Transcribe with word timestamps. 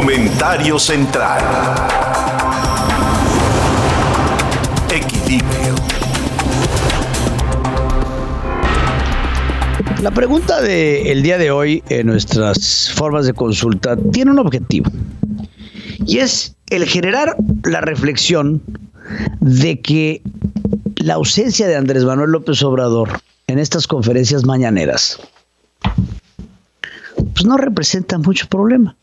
Comentario 0.00 0.78
central. 0.78 1.42
Equilibrio. 4.90 5.74
La 10.00 10.10
pregunta 10.10 10.62
del 10.62 11.22
día 11.22 11.36
de 11.36 11.50
hoy 11.50 11.82
en 11.90 12.06
nuestras 12.06 12.90
formas 12.94 13.26
de 13.26 13.34
consulta 13.34 13.94
tiene 14.10 14.30
un 14.30 14.38
objetivo 14.38 14.90
y 16.06 16.20
es 16.20 16.56
el 16.70 16.86
generar 16.86 17.36
la 17.64 17.82
reflexión 17.82 18.62
de 19.40 19.82
que 19.82 20.22
la 20.96 21.14
ausencia 21.16 21.68
de 21.68 21.76
Andrés 21.76 22.06
Manuel 22.06 22.30
López 22.30 22.62
Obrador 22.62 23.20
en 23.48 23.58
estas 23.58 23.86
conferencias 23.86 24.46
mañaneras 24.46 25.20
pues 27.34 27.44
no 27.44 27.58
representa 27.58 28.16
mucho 28.16 28.48
problema. 28.48 28.96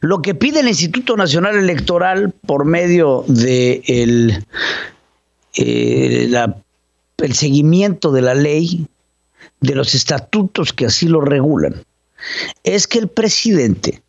Lo 0.00 0.22
que 0.22 0.34
pide 0.34 0.60
el 0.60 0.68
Instituto 0.68 1.16
Nacional 1.16 1.56
Electoral 1.56 2.32
por 2.46 2.64
medio 2.64 3.24
de 3.26 3.82
el, 3.86 4.44
eh, 5.56 6.30
el 7.18 7.34
seguimiento 7.34 8.12
de 8.12 8.22
la 8.22 8.34
ley, 8.34 8.86
de 9.60 9.74
los 9.74 9.94
estatutos 9.94 10.72
que 10.72 10.86
así 10.86 11.08
lo 11.08 11.20
regulan, 11.20 11.82
es 12.62 12.86
que 12.86 12.98
el 12.98 13.08
presidente 13.08 14.02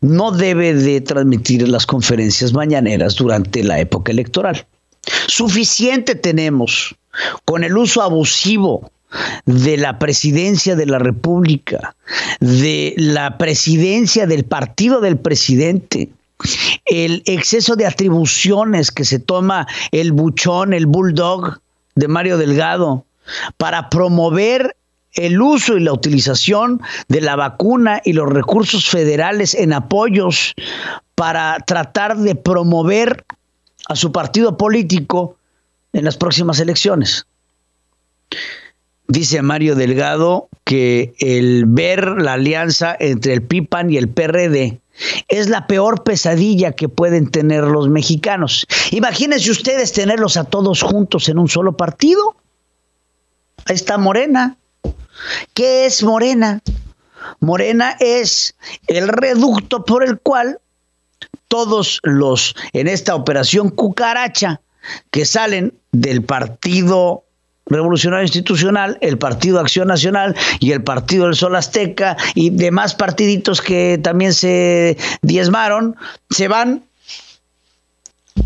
no 0.00 0.32
debe 0.32 0.74
de 0.74 1.00
transmitir 1.00 1.66
las 1.68 1.86
conferencias 1.86 2.52
mañaneras 2.52 3.14
durante 3.14 3.62
la 3.62 3.78
época 3.78 4.12
electoral. 4.12 4.66
Suficiente 5.28 6.14
tenemos 6.14 6.94
con 7.44 7.64
el 7.64 7.76
uso 7.76 8.02
abusivo 8.02 8.90
de 9.46 9.76
la 9.76 9.98
presidencia 9.98 10.76
de 10.76 10.86
la 10.86 10.98
República, 10.98 11.94
de 12.40 12.94
la 12.96 13.38
presidencia 13.38 14.26
del 14.26 14.44
partido 14.44 15.00
del 15.00 15.18
presidente, 15.18 16.10
el 16.86 17.22
exceso 17.26 17.76
de 17.76 17.86
atribuciones 17.86 18.90
que 18.90 19.04
se 19.04 19.18
toma 19.18 19.66
el 19.92 20.12
buchón, 20.12 20.72
el 20.72 20.86
bulldog 20.86 21.60
de 21.94 22.08
Mario 22.08 22.38
Delgado, 22.38 23.04
para 23.56 23.88
promover 23.90 24.76
el 25.14 25.40
uso 25.40 25.76
y 25.76 25.80
la 25.80 25.92
utilización 25.92 26.80
de 27.08 27.20
la 27.20 27.36
vacuna 27.36 28.00
y 28.04 28.14
los 28.14 28.28
recursos 28.28 28.88
federales 28.88 29.54
en 29.54 29.72
apoyos 29.72 30.54
para 31.14 31.58
tratar 31.66 32.16
de 32.16 32.34
promover 32.34 33.24
a 33.88 33.96
su 33.96 34.10
partido 34.10 34.56
político 34.56 35.36
en 35.92 36.04
las 36.04 36.16
próximas 36.16 36.60
elecciones. 36.60 37.26
Dice 39.12 39.42
Mario 39.42 39.74
Delgado 39.74 40.48
que 40.64 41.12
el 41.18 41.66
ver 41.66 42.22
la 42.22 42.32
alianza 42.32 42.96
entre 42.98 43.34
el 43.34 43.42
PIPAN 43.42 43.90
y 43.90 43.98
el 43.98 44.08
PRD 44.08 44.80
es 45.28 45.50
la 45.50 45.66
peor 45.66 46.02
pesadilla 46.02 46.72
que 46.72 46.88
pueden 46.88 47.30
tener 47.30 47.64
los 47.64 47.90
mexicanos. 47.90 48.66
Imagínense 48.90 49.50
ustedes 49.50 49.92
tenerlos 49.92 50.38
a 50.38 50.44
todos 50.44 50.80
juntos 50.80 51.28
en 51.28 51.38
un 51.38 51.50
solo 51.50 51.76
partido. 51.76 52.36
Ahí 53.66 53.74
está 53.74 53.98
Morena. 53.98 54.56
¿Qué 55.52 55.84
es 55.84 56.02
Morena? 56.02 56.62
Morena 57.38 57.98
es 58.00 58.54
el 58.86 59.08
reducto 59.08 59.84
por 59.84 60.04
el 60.04 60.20
cual 60.20 60.58
todos 61.48 62.00
los 62.02 62.56
en 62.72 62.88
esta 62.88 63.14
operación 63.14 63.68
cucaracha 63.68 64.62
que 65.10 65.26
salen 65.26 65.74
del 65.90 66.24
partido 66.24 67.26
Revolucionario 67.66 68.24
Institucional, 68.24 68.98
el 69.00 69.18
Partido 69.18 69.60
Acción 69.60 69.88
Nacional 69.88 70.34
y 70.60 70.72
el 70.72 70.82
Partido 70.82 71.26
del 71.26 71.36
Sol 71.36 71.56
Azteca 71.56 72.16
y 72.34 72.50
demás 72.50 72.94
partiditos 72.94 73.60
que 73.60 73.98
también 74.02 74.34
se 74.34 74.96
diezmaron, 75.22 75.96
se 76.30 76.48
van 76.48 76.82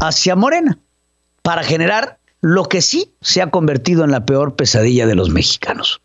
hacia 0.01 0.37
Morena 0.37 0.79
para 1.43 1.63
generar 1.63 2.19
lo 2.41 2.65
que 2.65 2.83
sí 2.83 3.11
se 3.21 3.43
ha 3.43 3.51
convertido 3.51 4.05
en 4.05 4.11
la 4.11 4.27
peor 4.27 4.55
pesadilla 4.55 5.07
de 5.07 5.15
los 5.15 5.31
mexicanos. 5.31 6.01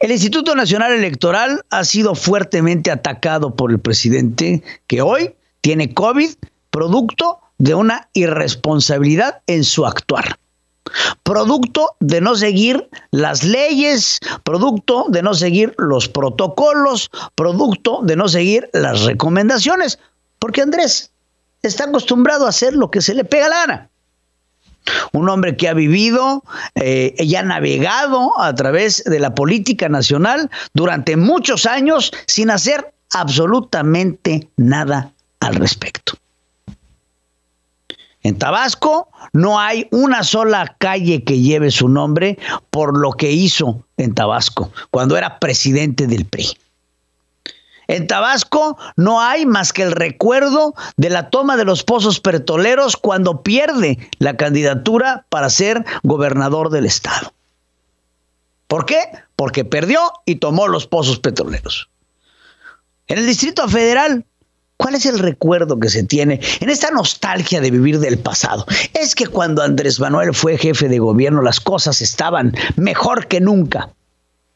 El 0.00 0.10
Instituto 0.10 0.54
Nacional 0.54 0.92
Electoral 0.92 1.64
ha 1.70 1.84
sido 1.84 2.14
fuertemente 2.14 2.90
atacado 2.90 3.54
por 3.54 3.70
el 3.70 3.78
presidente 3.78 4.62
que 4.86 5.02
hoy 5.02 5.34
tiene 5.60 5.92
COVID 5.92 6.30
producto 6.70 7.40
de 7.58 7.74
una 7.74 8.08
irresponsabilidad 8.14 9.42
en 9.46 9.64
su 9.64 9.86
actuar. 9.86 10.38
Producto 11.22 11.96
de 12.00 12.20
no 12.20 12.34
seguir 12.34 12.88
las 13.10 13.44
leyes, 13.44 14.18
producto 14.44 15.06
de 15.08 15.22
no 15.22 15.34
seguir 15.34 15.74
los 15.78 16.08
protocolos, 16.08 17.10
producto 17.34 18.00
de 18.02 18.16
no 18.16 18.28
seguir 18.28 18.68
las 18.72 19.02
recomendaciones. 19.02 19.98
Porque 20.38 20.62
Andrés 20.62 21.12
está 21.62 21.84
acostumbrado 21.84 22.46
a 22.46 22.50
hacer 22.50 22.74
lo 22.74 22.90
que 22.90 23.00
se 23.00 23.14
le 23.14 23.24
pega 23.24 23.48
la 23.48 23.56
gana 23.56 23.88
un 25.12 25.28
hombre 25.28 25.56
que 25.56 25.68
ha 25.68 25.74
vivido 25.74 26.42
eh, 26.74 27.14
y 27.18 27.34
ha 27.36 27.42
navegado 27.42 28.38
a 28.40 28.54
través 28.54 29.04
de 29.04 29.20
la 29.20 29.34
política 29.34 29.88
nacional 29.88 30.50
durante 30.74 31.16
muchos 31.16 31.66
años 31.66 32.12
sin 32.26 32.50
hacer 32.50 32.92
absolutamente 33.10 34.48
nada 34.56 35.12
al 35.40 35.54
respecto. 35.56 36.14
En 38.22 38.38
Tabasco 38.38 39.08
no 39.32 39.58
hay 39.58 39.88
una 39.90 40.22
sola 40.22 40.76
calle 40.78 41.24
que 41.24 41.40
lleve 41.40 41.70
su 41.70 41.88
nombre 41.88 42.38
por 42.70 42.96
lo 42.96 43.12
que 43.12 43.32
hizo 43.32 43.84
en 43.96 44.14
Tabasco 44.14 44.70
cuando 44.90 45.16
era 45.16 45.38
presidente 45.38 46.06
del 46.06 46.24
PRI. 46.24 46.56
En 47.88 48.06
Tabasco 48.06 48.78
no 48.96 49.20
hay 49.20 49.44
más 49.44 49.72
que 49.72 49.82
el 49.82 49.92
recuerdo 49.92 50.74
de 50.96 51.10
la 51.10 51.30
toma 51.30 51.56
de 51.56 51.64
los 51.64 51.82
pozos 51.82 52.20
petroleros 52.20 52.96
cuando 52.96 53.42
pierde 53.42 53.98
la 54.18 54.36
candidatura 54.36 55.26
para 55.28 55.50
ser 55.50 55.84
gobernador 56.02 56.70
del 56.70 56.86
estado. 56.86 57.32
¿Por 58.68 58.86
qué? 58.86 59.00
Porque 59.36 59.64
perdió 59.64 60.00
y 60.24 60.36
tomó 60.36 60.68
los 60.68 60.86
pozos 60.86 61.18
petroleros. 61.18 61.90
En 63.08 63.18
el 63.18 63.26
Distrito 63.26 63.68
Federal, 63.68 64.24
¿cuál 64.82 64.96
es 64.96 65.06
el 65.06 65.20
recuerdo 65.20 65.78
que 65.78 65.88
se 65.88 66.02
tiene 66.02 66.40
en 66.58 66.68
esta 66.68 66.90
nostalgia 66.90 67.60
de 67.60 67.70
vivir 67.70 68.00
del 68.00 68.18
pasado? 68.18 68.66
Es 68.92 69.14
que 69.14 69.28
cuando 69.28 69.62
Andrés 69.62 70.00
Manuel 70.00 70.34
fue 70.34 70.58
jefe 70.58 70.88
de 70.88 70.98
gobierno 70.98 71.40
las 71.40 71.60
cosas 71.60 72.02
estaban 72.02 72.52
mejor 72.74 73.28
que 73.28 73.40
nunca. 73.40 73.90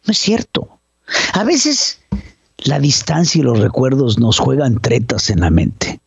No 0.05 0.11
es 0.11 0.19
cierto. 0.19 0.81
A 1.33 1.45
veces 1.45 2.01
la 2.59 2.81
distancia 2.81 3.39
y 3.39 3.43
los 3.43 3.61
recuerdos 3.61 4.19
nos 4.19 4.41
juegan 4.41 4.81
tretas 4.81 5.31
en 5.31 5.41
la 5.41 5.51
mente. 5.51 6.01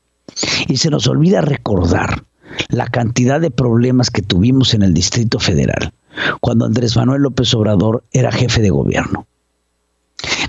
Y 0.68 0.78
se 0.78 0.90
nos 0.90 1.08
olvida 1.08 1.40
recordar 1.40 2.24
la 2.68 2.88
cantidad 2.88 3.40
de 3.40 3.52
problemas 3.52 4.10
que 4.10 4.22
tuvimos 4.22 4.74
en 4.74 4.84
el 4.84 4.94
Distrito 4.94 5.40
Federal 5.40 5.94
cuando 6.42 6.66
Andrés 6.66 6.98
Manuel 6.98 7.22
López 7.22 7.54
Obrador 7.54 8.04
era 8.12 8.34
jefe 8.34 8.62
de 8.62 8.70
gobierno. 8.70 9.29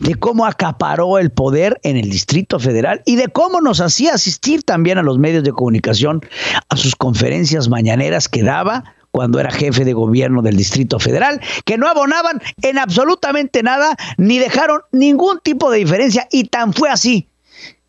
De 0.00 0.16
cómo 0.16 0.46
acaparó 0.46 1.18
el 1.18 1.30
poder 1.30 1.78
en 1.82 1.96
el 1.96 2.10
Distrito 2.10 2.58
Federal 2.58 3.02
y 3.06 3.16
de 3.16 3.28
cómo 3.28 3.60
nos 3.60 3.80
hacía 3.80 4.14
asistir 4.14 4.62
también 4.62 4.98
a 4.98 5.02
los 5.02 5.18
medios 5.18 5.44
de 5.44 5.52
comunicación 5.52 6.22
a 6.68 6.76
sus 6.76 6.96
conferencias 6.96 7.68
mañaneras 7.68 8.28
que 8.28 8.42
daba 8.42 8.84
cuando 9.10 9.40
era 9.40 9.50
jefe 9.50 9.84
de 9.84 9.92
gobierno 9.92 10.42
del 10.42 10.56
Distrito 10.56 10.98
Federal, 10.98 11.40
que 11.64 11.78
no 11.78 11.88
abonaban 11.88 12.40
en 12.62 12.78
absolutamente 12.78 13.62
nada 13.62 13.96
ni 14.16 14.38
dejaron 14.38 14.82
ningún 14.92 15.40
tipo 15.40 15.70
de 15.70 15.78
diferencia 15.78 16.28
y 16.30 16.44
tan 16.44 16.72
fue 16.72 16.88
así 16.88 17.26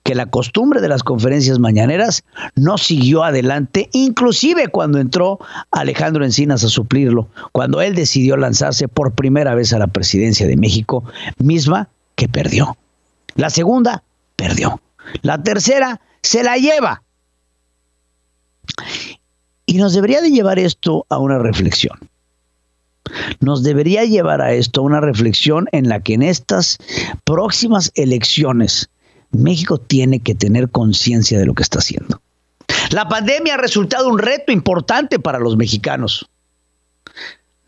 que 0.04 0.16
la 0.16 0.26
costumbre 0.26 0.82
de 0.82 0.88
las 0.88 1.04
conferencias 1.04 1.60
mañaneras 1.60 2.24
no 2.56 2.78
siguió 2.78 3.24
adelante, 3.24 3.90
inclusive 3.94 4.68
cuando 4.68 5.00
entró 5.00 5.40
Alejandro 5.70 6.26
Encinas 6.26 6.64
a 6.64 6.70
suplirlo, 6.70 7.30
cuando 7.52 7.82
él 7.82 7.96
decidió 7.96 8.36
lanzarse 8.38 8.88
por 8.88 9.14
primera 9.14 9.54
vez 9.56 9.74
a 9.74 9.80
la 9.80 9.88
presidencia 9.88 10.48
de 10.48 10.58
México, 10.58 11.04
misma 11.38 11.90
que 12.22 12.30
perdió. 12.30 12.78
La 13.34 13.50
segunda, 13.50 14.04
perdió. 14.36 14.80
La 15.24 15.42
tercera, 15.42 16.00
se 16.22 16.44
la 16.44 16.56
lleva. 16.58 17.02
Y 19.66 19.80
nos 19.80 19.96
debería 19.96 20.22
de 20.22 20.30
llevar 20.30 20.60
esto 20.60 21.08
a 21.10 21.18
una 21.18 21.40
reflexión. 21.40 21.98
Nos 23.40 23.64
debería 23.64 24.06
llevar 24.06 24.40
a 24.40 24.54
esto 24.54 24.82
a 24.82 24.84
una 24.84 25.02
reflexión 25.02 25.68
en 25.72 25.90
la 25.90 26.02
que 26.02 26.14
en 26.14 26.22
estas 26.22 26.78
próximas 27.24 27.92
elecciones 27.96 28.92
México 29.32 29.80
tiene 29.80 30.20
que 30.20 30.36
tener 30.36 30.70
conciencia 30.70 31.40
de 31.40 31.48
lo 31.48 31.56
que 31.56 31.64
está 31.64 31.80
haciendo. 31.80 32.22
La 32.92 33.10
pandemia 33.10 33.56
ha 33.56 33.58
resultado 33.58 34.08
un 34.08 34.20
reto 34.20 34.52
importante 34.52 35.18
para 35.18 35.40
los 35.40 35.58
mexicanos. 35.58 36.30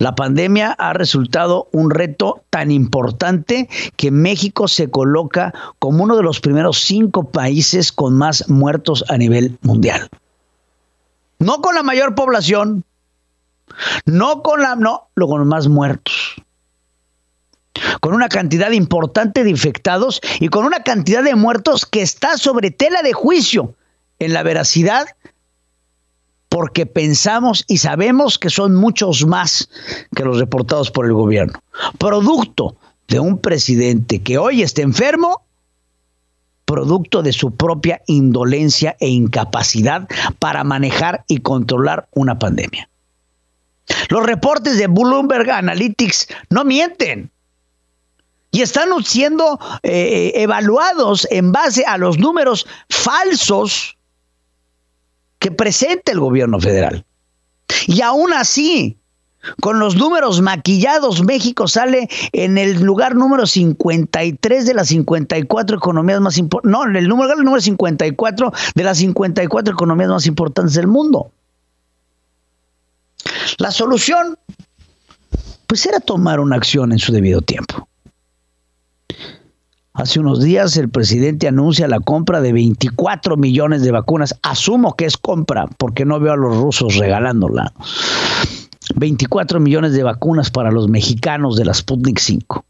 La 0.04 0.16
pandemia 0.16 0.76
ha 0.78 0.92
resultado 0.92 1.70
un 1.72 1.90
reto 1.90 2.44
tan 2.50 2.72
importante 2.72 3.70
que 3.96 4.12
México 4.12 4.68
se 4.68 4.92
coloca 4.92 5.54
como 5.80 6.04
uno 6.04 6.18
de 6.18 6.24
los 6.24 6.42
primeros 6.42 6.80
cinco 6.80 7.32
países 7.32 7.94
con 7.94 8.18
más 8.18 8.50
muertos 8.50 9.06
a 9.08 9.18
nivel 9.18 9.58
mundial. 9.62 10.10
No 11.40 11.62
con 11.62 11.76
la 11.76 11.84
mayor 11.84 12.16
población, 12.16 12.84
no 14.06 14.44
con 14.44 14.62
la, 14.62 14.76
no, 14.76 15.08
con 15.16 15.40
los 15.40 15.48
más 15.48 15.70
muertos. 15.70 16.36
con 18.02 18.14
una 18.14 18.28
cantidad 18.28 18.72
importante 18.72 19.46
de 19.46 19.52
infectados 19.52 20.20
y 20.42 20.50
con 20.50 20.66
una 20.66 20.84
cantidad 20.84 21.24
de 21.24 21.36
muertos 21.36 21.86
que 21.86 22.02
está 22.02 22.38
sobre 22.38 22.72
tela 22.72 23.04
de 23.04 23.14
juicio 23.14 23.74
en 24.20 24.34
la 24.34 24.44
veracidad 24.44 25.06
porque 26.54 26.86
pensamos 26.86 27.66
y 27.68 27.80
sabemos 27.80 28.38
que 28.38 28.52
son 28.52 28.76
muchos 28.76 29.26
más 29.26 29.70
que 30.16 30.24
los 30.24 30.38
reportados 30.38 30.92
por 30.92 31.08
el 31.08 31.14
gobierno. 31.14 31.60
Producto 31.98 32.76
de 33.08 33.20
un 33.20 33.40
presidente 33.40 34.22
que 34.22 34.38
hoy 34.38 34.62
está 34.62 34.84
enfermo, 34.84 35.48
producto 36.66 37.24
de 37.24 37.34
su 37.34 37.56
propia 37.56 38.04
indolencia 38.06 38.96
e 39.00 39.10
incapacidad 39.10 40.08
para 40.38 40.64
manejar 40.64 41.26
y 41.28 41.40
controlar 41.40 42.08
una 42.12 42.38
pandemia. 42.38 42.88
Los 44.10 44.24
reportes 44.24 44.78
de 44.78 44.86
Bloomberg 44.86 45.50
Analytics 45.50 46.28
no 46.52 46.66
mienten 46.66 47.32
y 48.52 48.62
están 48.62 48.90
siendo 49.04 49.60
eh, 49.82 50.34
evaluados 50.36 51.28
en 51.32 51.52
base 51.52 51.84
a 51.84 51.98
los 51.98 52.20
números 52.20 52.68
falsos 52.90 53.98
que 55.44 55.52
presenta 55.52 56.14
el 56.14 56.22
gobierno 56.22 56.58
federal. 56.58 57.06
Y 57.86 58.02
aún 58.02 58.32
así, 58.32 58.98
con 59.60 59.78
los 59.78 59.98
números 59.98 60.40
maquillados, 60.42 61.22
México 61.22 61.68
sale 61.68 62.08
en 62.32 62.58
el 62.58 62.82
lugar 62.82 63.14
número 63.14 63.46
53 63.46 64.66
de 64.66 64.74
las 64.74 64.88
54 64.88 65.76
economías 65.76 66.22
más 66.22 66.38
importantes. 66.38 66.72
No, 66.72 66.86
en 66.86 66.96
el 66.96 67.04
el 67.04 67.10
número 67.10 67.60
54 67.60 68.54
de 68.74 68.84
las 68.86 69.00
54 69.00 69.74
economías 69.74 70.10
más 70.10 70.26
importantes 70.28 70.76
del 70.76 70.88
mundo. 70.88 71.30
La 73.58 73.72
solución, 73.72 74.38
pues 75.68 75.86
era 75.86 76.00
tomar 76.00 76.40
una 76.40 76.56
acción 76.56 76.94
en 76.94 77.00
su 77.00 77.12
debido 77.12 77.42
tiempo. 77.42 77.90
Hace 79.96 80.20
unos 80.20 80.42
días 80.42 80.76
el 80.78 80.90
presidente 80.90 81.48
anuncia 81.48 81.88
la 81.88 82.00
compra 82.00 82.42
de 82.42 82.52
24 82.52 83.38
millones 83.38 83.84
de 83.84 83.92
vacunas. 83.92 84.36
Asumo 84.42 84.96
que 84.96 85.06
es 85.06 85.18
compra 85.18 85.68
porque 85.78 86.04
no 86.04 86.20
veo 86.20 86.34
a 86.34 86.36
los 86.36 86.58
rusos 86.58 86.96
regalándola. 86.98 87.72
24 88.96 89.60
millones 89.60 89.94
de 89.94 90.02
vacunas 90.02 90.50
para 90.50 90.72
los 90.72 90.90
mexicanos 90.90 91.58
de 91.58 91.66
la 91.66 91.76
Sputnik 91.76 92.18
5. 92.18 92.66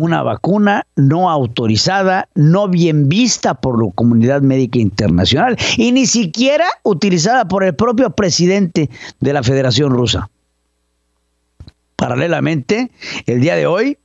Una 0.00 0.24
vacuna 0.24 0.84
no 0.96 1.30
autorizada, 1.30 2.28
no 2.34 2.66
bien 2.66 3.08
vista 3.08 3.54
por 3.54 3.80
la 3.82 3.92
comunidad 3.94 4.42
médica 4.42 4.80
internacional 4.80 5.56
y 5.76 5.92
ni 5.92 6.06
siquiera 6.06 6.66
utilizada 6.82 7.46
por 7.46 7.62
el 7.62 7.76
propio 7.76 8.10
presidente 8.10 8.90
de 9.20 9.32
la 9.32 9.44
Federación 9.44 9.92
Rusa. 9.92 10.30
Paralelamente, 11.94 12.90
el 13.26 13.40
día 13.40 13.54
de 13.54 13.66
hoy, 13.66 13.98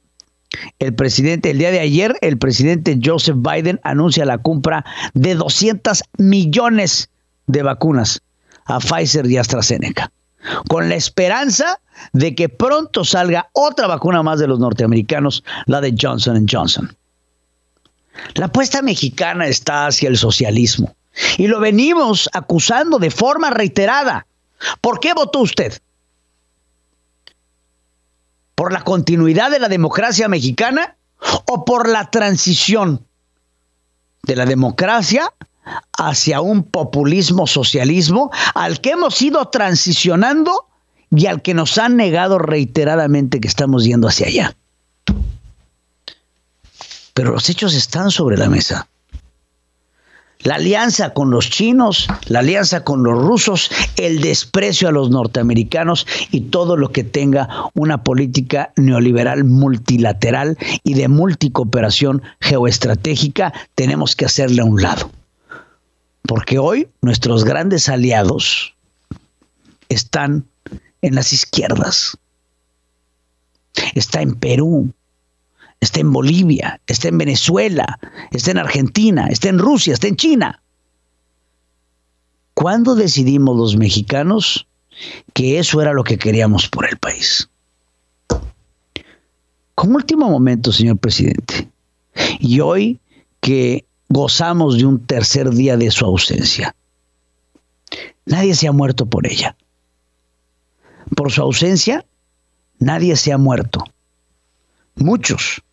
el 0.80 0.94
presidente, 0.94 1.51
el 1.51 1.57
día 1.57 1.71
de 1.71 1.80
ayer, 1.80 2.18
el 2.21 2.38
presidente 2.38 3.00
Joseph 3.03 3.38
Biden 3.38 3.80
anuncia 3.83 4.25
la 4.25 4.38
compra 4.38 4.86
de 5.13 5.36
200 5.36 6.03
millones 6.18 7.09
de 7.48 7.63
vacunas 7.63 8.21
a 8.65 8.80
Pfizer 8.80 9.25
y 9.25 9.38
AstraZeneca, 9.38 10.12
con 10.68 10.89
la 10.89 10.95
esperanza 10.95 11.80
de 12.13 12.36
que 12.36 12.50
pronto 12.50 13.03
salga 13.06 13.50
otra 13.53 13.88
vacuna 13.88 14.24
más 14.24 14.39
de 14.39 14.48
los 14.48 14.59
norteamericanos, 14.59 15.44
la 15.65 15.81
de 15.81 15.95
Johnson 16.00 16.45
Johnson. 16.50 16.95
La 18.36 18.45
apuesta 18.48 18.81
mexicana 18.81 19.48
está 19.48 19.88
hacia 19.88 20.09
el 20.09 20.18
socialismo 20.18 20.95
y 21.38 21.48
lo 21.48 21.59
venimos 21.59 22.30
acusando 22.33 23.00
de 23.00 23.12
forma 23.12 23.50
reiterada. 23.50 24.25
¿Por 24.80 25.00
qué 25.00 25.13
votó 25.13 25.39
usted? 25.39 25.74
¿Por 28.62 28.74
la 28.74 28.84
continuidad 28.84 29.50
de 29.50 29.58
la 29.58 29.69
democracia 29.69 30.28
mexicana 30.28 30.96
o 31.48 31.66
por 31.66 31.90
la 31.90 32.12
transición 32.12 33.08
de 34.22 34.36
la 34.36 34.46
democracia 34.46 35.34
hacia 35.98 36.42
un 36.42 36.62
populismo 36.66 37.48
socialismo 37.48 38.30
al 38.54 38.80
que 38.80 38.92
hemos 38.92 39.19
ido 39.19 39.48
transicionando 39.48 40.68
y 41.10 41.25
al 41.25 41.42
que 41.42 41.56
nos 41.56 41.80
han 41.80 41.98
negado 41.98 42.38
reiteradamente 42.38 43.40
que 43.40 43.48
estamos 43.48 43.84
yendo 43.84 44.08
hacia 44.08 44.28
allá? 44.28 44.56
Pero 47.16 47.31
los 47.31 47.50
hechos 47.50 47.74
están 47.74 48.12
sobre 48.12 48.38
la 48.38 48.48
mesa 48.48 48.88
la 50.43 50.55
alianza 50.55 51.13
con 51.13 51.31
los 51.31 51.49
chinos, 51.49 52.07
la 52.27 52.39
alianza 52.39 52.83
con 52.83 53.03
los 53.03 53.17
rusos, 53.17 53.71
el 53.97 54.21
desprecio 54.21 54.88
a 54.88 54.91
los 54.91 55.09
norteamericanos 55.09 56.07
y 56.31 56.41
todo 56.41 56.77
lo 56.77 56.91
que 56.91 57.03
tenga 57.03 57.49
una 57.73 58.03
política 58.03 58.73
neoliberal 58.75 59.43
multilateral 59.43 60.57
y 60.83 60.93
de 60.93 61.07
multicooperación 61.07 62.21
geoestratégica, 62.39 63.53
tenemos 63.75 64.15
que 64.15 64.25
hacerle 64.25 64.61
a 64.61 64.65
un 64.65 64.81
lado. 64.81 65.11
Porque 66.23 66.59
hoy 66.59 66.88
nuestros 67.01 67.43
grandes 67.43 67.89
aliados 67.89 68.75
están 69.89 70.45
en 71.01 71.15
las 71.15 71.33
izquierdas. 71.33 72.17
Está 73.95 74.21
en 74.21 74.35
Perú, 74.35 74.93
está 75.81 76.00
en 76.00 76.13
Bolivia, 76.13 76.80
está 76.88 77.10
en 77.10 77.18
Venezuela, 77.18 78.00
está 78.31 78.51
en 78.51 78.60
Argentina, 78.60 79.28
está 79.28 79.50
en 79.50 79.60
Rusia, 79.60 79.94
está 79.94 80.07
en 80.07 80.16
China. 80.16 80.62
¿Cuándo 82.54 82.95
decidimos 82.95 83.57
los 83.57 83.75
mexicanos 83.75 84.68
que 85.33 85.57
eso 85.57 85.81
era 85.81 85.94
lo 85.94 86.04
que 86.04 86.19
queríamos 86.19 86.69
por 86.69 86.88
el 86.88 86.98
país? 86.98 87.50
Como 89.74 89.95
último 89.95 90.30
momento, 90.30 90.72
señor 90.72 90.98
presidente, 90.98 91.68
y 92.39 92.60
hoy 92.60 93.00
que 93.39 93.86
gozamos 94.10 94.77
de 94.77 94.86
un 94.86 95.04
tercer 95.04 95.50
día 95.50 95.75
de 95.77 95.89
su 95.89 96.06
ausencia, 96.06 96.75
nadie 98.25 98.54
se 98.54 98.68
ha 98.68 98.72
muerto 98.72 99.07
por 99.07 99.25
ella. 99.25 99.56
Por 101.16 101.31
su 101.31 101.42
ausencia, 101.42 102.06
nadie 102.77 103.16
se 103.16 103.34
ha 103.34 103.39
muerto. 103.39 103.84
Muchos 104.95 105.63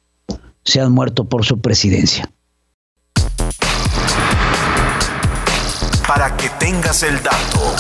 se 0.68 0.82
han 0.82 0.92
muerto 0.92 1.24
por 1.24 1.46
su 1.46 1.58
presidencia. 1.62 2.30
Para 6.06 6.36
que 6.36 6.50
tengas 6.58 7.02
el 7.04 7.22
dato. 7.22 7.74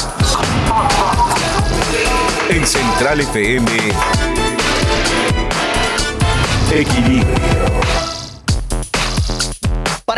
En 2.48 2.66
Central 2.66 3.20
FM. 3.20 3.70
Equilibrio. 6.72 7.87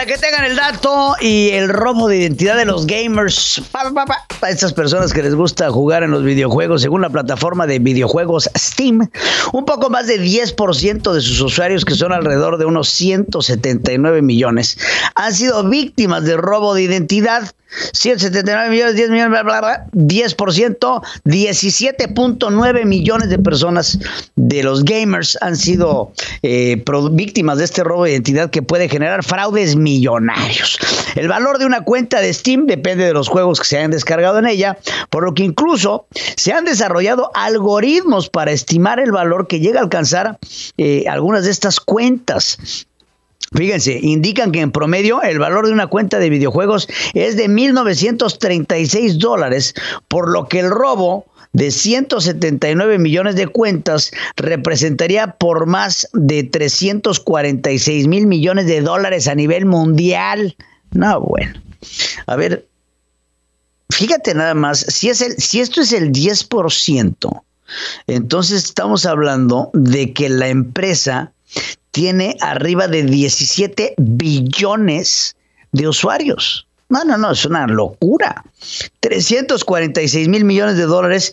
Para 0.00 0.14
que 0.14 0.19
tengan 0.19 0.47
el 0.47 0.57
dato 0.57 1.14
y 1.21 1.50
el 1.50 1.69
robo 1.69 2.09
de 2.09 2.16
identidad 2.16 2.57
de 2.57 2.64
los 2.64 2.87
gamers, 2.87 3.61
para 3.71 4.50
estas 4.50 4.73
personas 4.73 5.12
que 5.12 5.23
les 5.23 5.35
gusta 5.35 5.71
jugar 5.71 6.02
en 6.02 6.11
los 6.11 6.25
videojuegos, 6.25 6.80
según 6.80 7.02
la 7.02 7.11
plataforma 7.11 7.66
de 7.66 7.80
videojuegos 7.80 8.49
Steam, 8.57 9.11
un 9.52 9.64
poco 9.66 9.90
más 9.90 10.07
de 10.07 10.19
10% 10.19 11.12
de 11.12 11.21
sus 11.21 11.42
usuarios, 11.42 11.85
que 11.85 11.95
son 11.95 12.14
alrededor 12.14 12.57
de 12.57 12.64
unos 12.64 12.88
179 12.88 14.23
millones, 14.23 14.78
han 15.16 15.35
sido 15.35 15.69
víctimas 15.69 16.25
de 16.25 16.38
robo 16.38 16.73
de 16.73 16.80
identidad 16.80 17.52
179 17.92 18.70
millones, 18.70 18.96
10 18.96 19.10
millones, 19.10 19.30
bla, 19.30 19.42
bla, 19.42 19.60
bla, 19.60 19.86
10%, 19.92 21.02
17.9 21.24 22.84
millones 22.84 23.28
de 23.28 23.38
personas 23.38 23.98
de 24.36 24.62
los 24.62 24.84
gamers 24.84 25.38
han 25.40 25.56
sido 25.56 26.12
eh, 26.42 26.82
víctimas 27.12 27.58
de 27.58 27.64
este 27.64 27.84
robo 27.84 28.04
de 28.04 28.12
identidad 28.12 28.50
que 28.50 28.62
puede 28.62 28.88
generar 28.88 29.24
fraudes 29.24 29.76
millonarios. 29.76 30.78
El 31.14 31.28
valor 31.28 31.58
de 31.58 31.66
una 31.66 31.82
cuenta 31.82 32.20
de 32.20 32.32
Steam 32.32 32.66
depende 32.66 33.04
de 33.04 33.12
los 33.12 33.28
juegos 33.28 33.60
que 33.60 33.66
se 33.66 33.78
hayan 33.78 33.90
descargado 33.90 34.38
en 34.38 34.46
ella, 34.46 34.78
por 35.08 35.24
lo 35.24 35.34
que 35.34 35.44
incluso 35.44 36.06
se 36.36 36.52
han 36.52 36.64
desarrollado 36.64 37.30
algoritmos 37.34 38.28
para 38.28 38.52
estimar 38.52 39.00
el 39.00 39.12
valor 39.12 39.46
que 39.46 39.60
llega 39.60 39.80
a 39.80 39.82
alcanzar 39.82 40.38
eh, 40.76 41.04
algunas 41.08 41.44
de 41.44 41.50
estas 41.50 41.80
cuentas. 41.80 42.86
Fíjense, 43.52 43.99
indican 44.00 44.52
que 44.52 44.61
en 44.61 44.71
promedio 44.71 45.23
el 45.23 45.40
valor 45.40 45.66
de 45.66 45.73
una 45.73 45.88
cuenta 45.88 46.21
de 46.21 46.30
videojuegos 46.30 46.88
es 47.14 47.37
de 47.37 47.49
1.936 47.49 49.19
dólares, 49.19 49.75
por 50.07 50.30
lo 50.30 50.47
que 50.47 50.61
el 50.61 50.71
robo 50.71 51.26
de 51.52 51.73
179 51.73 52.99
millones 52.99 53.35
de 53.35 53.49
cuentas 53.49 54.12
representaría 54.37 55.33
por 55.33 55.66
más 55.66 56.09
de 56.12 56.45
346 56.45 58.07
mil 58.07 58.28
millones 58.28 58.66
de 58.66 58.83
dólares 58.83 59.26
a 59.26 59.35
nivel 59.35 59.66
mundial. 59.66 60.57
No, 60.92 61.21
bueno. 61.21 61.61
A 62.26 62.37
ver, 62.37 62.69
fíjate 63.90 64.33
nada 64.33 64.54
más, 64.54 64.78
si, 64.78 65.09
es 65.09 65.23
el, 65.23 65.37
si 65.38 65.59
esto 65.59 65.80
es 65.80 65.92
el 65.92 66.12
10%, 66.12 67.42
entonces 68.07 68.64
estamos 68.64 69.07
hablando 69.07 69.71
de 69.73 70.12
que 70.12 70.28
la 70.28 70.49
empresa 70.49 71.33
tiene 71.90 72.37
arriba 72.40 72.88
de 72.88 73.02
17 73.02 73.94
billones 73.99 75.37
de 75.73 75.88
usuarios. 75.88 76.66
No, 76.88 77.04
no, 77.04 77.16
no, 77.16 77.30
es 77.30 77.44
una 77.44 77.66
locura. 77.66 78.44
346 79.00 80.28
mil 80.28 80.44
millones 80.44 80.76
de 80.76 80.85
dólares 80.85 81.32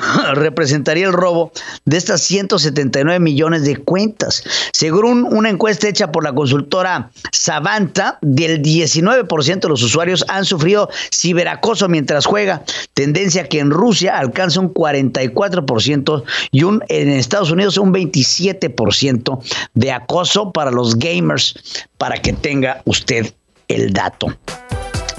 representaría 0.34 1.06
el 1.06 1.12
robo 1.12 1.52
de 1.84 1.96
estas 1.96 2.22
179 2.22 3.20
millones 3.20 3.64
de 3.64 3.76
cuentas. 3.76 4.42
Según 4.72 5.24
una 5.24 5.50
encuesta 5.50 5.88
hecha 5.88 6.12
por 6.12 6.24
la 6.24 6.34
consultora 6.34 7.10
Savanta, 7.32 8.18
del 8.22 8.62
19% 8.62 9.60
de 9.60 9.68
los 9.68 9.82
usuarios 9.82 10.24
han 10.28 10.44
sufrido 10.44 10.88
ciberacoso 11.12 11.88
mientras 11.88 12.26
juega, 12.26 12.62
tendencia 12.94 13.48
que 13.48 13.60
en 13.60 13.70
Rusia 13.70 14.18
alcanza 14.18 14.60
un 14.60 14.72
44% 14.72 16.24
y 16.50 16.62
un, 16.62 16.82
en 16.88 17.08
Estados 17.08 17.50
Unidos 17.50 17.78
un 17.78 17.92
27% 17.92 19.40
de 19.74 19.92
acoso 19.92 20.52
para 20.52 20.70
los 20.70 20.98
gamers, 20.98 21.54
para 21.98 22.20
que 22.20 22.32
tenga 22.32 22.82
usted 22.84 23.32
el 23.68 23.92
dato. 23.92 24.36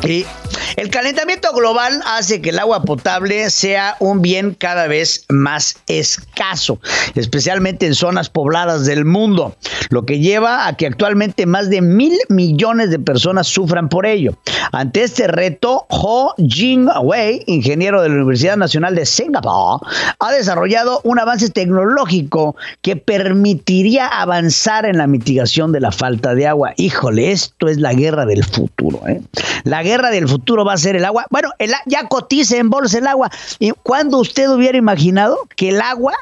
Y 0.03 0.25
el 0.77 0.89
calentamiento 0.89 1.51
global 1.53 2.01
hace 2.05 2.41
que 2.41 2.51
el 2.51 2.59
agua 2.59 2.83
potable 2.83 3.49
sea 3.49 3.95
un 3.99 4.21
bien 4.21 4.53
cada 4.53 4.87
vez 4.87 5.25
más 5.27 5.75
escaso, 5.87 6.79
especialmente 7.15 7.87
en 7.87 7.95
zonas 7.95 8.29
pobladas 8.29 8.85
del 8.85 9.03
mundo, 9.03 9.55
lo 9.89 10.05
que 10.05 10.19
lleva 10.19 10.67
a 10.67 10.77
que 10.77 10.85
actualmente 10.85 11.45
más 11.45 11.69
de 11.69 11.81
mil 11.81 12.13
millones 12.29 12.91
de 12.91 12.99
personas 12.99 13.47
sufran 13.47 13.89
por 13.89 14.05
ello. 14.05 14.37
Ante 14.71 15.03
este 15.03 15.27
reto, 15.27 15.85
Ho 15.89 16.35
Jing 16.37 16.87
Wei, 17.01 17.43
ingeniero 17.47 18.01
de 18.01 18.09
la 18.09 18.15
Universidad 18.15 18.57
Nacional 18.57 18.95
de 18.95 19.05
Singapur, 19.05 19.81
ha 20.19 20.31
desarrollado 20.31 21.01
un 21.03 21.19
avance 21.19 21.49
tecnológico 21.49 22.55
que 22.81 22.95
permitiría 22.95 24.07
avanzar 24.07 24.85
en 24.85 24.97
la 24.97 25.07
mitigación 25.07 25.71
de 25.71 25.79
la 25.79 25.91
falta 25.91 26.35
de 26.35 26.47
agua. 26.47 26.73
Híjole, 26.77 27.31
esto 27.31 27.67
es 27.67 27.77
la 27.77 27.93
guerra 27.93 28.25
del 28.25 28.43
futuro. 28.43 29.01
¿eh? 29.07 29.21
La 29.63 29.83
guerra 29.83 30.11
del 30.11 30.27
futuro 30.27 30.36
va 30.65 30.73
a 30.73 30.77
ser 30.77 30.95
el 30.95 31.05
agua. 31.05 31.25
Bueno, 31.29 31.51
el, 31.59 31.71
ya 31.85 32.07
cotiza 32.07 32.57
en 32.57 32.69
bolsa 32.69 32.97
el 32.99 33.07
agua. 33.07 33.29
¿Y 33.59 33.71
cuando 33.71 34.19
usted 34.19 34.49
hubiera 34.49 34.77
imaginado 34.77 35.37
que 35.55 35.69
el 35.69 35.81
agua 35.81 36.13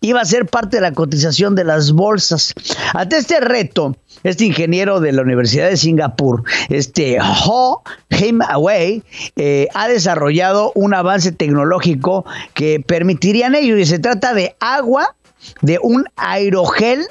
iba 0.00 0.20
a 0.20 0.24
ser 0.24 0.46
parte 0.46 0.76
de 0.76 0.82
la 0.82 0.92
cotización 0.92 1.54
de 1.54 1.64
las 1.64 1.92
bolsas? 1.92 2.54
Ante 2.92 3.18
este 3.18 3.40
reto, 3.40 3.96
este 4.22 4.44
ingeniero 4.44 5.00
de 5.00 5.12
la 5.12 5.22
Universidad 5.22 5.68
de 5.68 5.76
Singapur, 5.76 6.44
este 6.68 7.18
Ho 7.20 7.82
Him 8.10 8.40
Away, 8.42 9.02
eh, 9.36 9.68
ha 9.74 9.88
desarrollado 9.88 10.72
un 10.74 10.94
avance 10.94 11.32
tecnológico 11.32 12.24
que 12.54 12.80
permitirían 12.80 13.54
ello. 13.54 13.76
Y 13.76 13.86
se 13.86 13.98
trata 13.98 14.34
de 14.34 14.56
agua 14.60 15.14
de 15.60 15.78
un 15.82 16.06
aerogel 16.16 17.06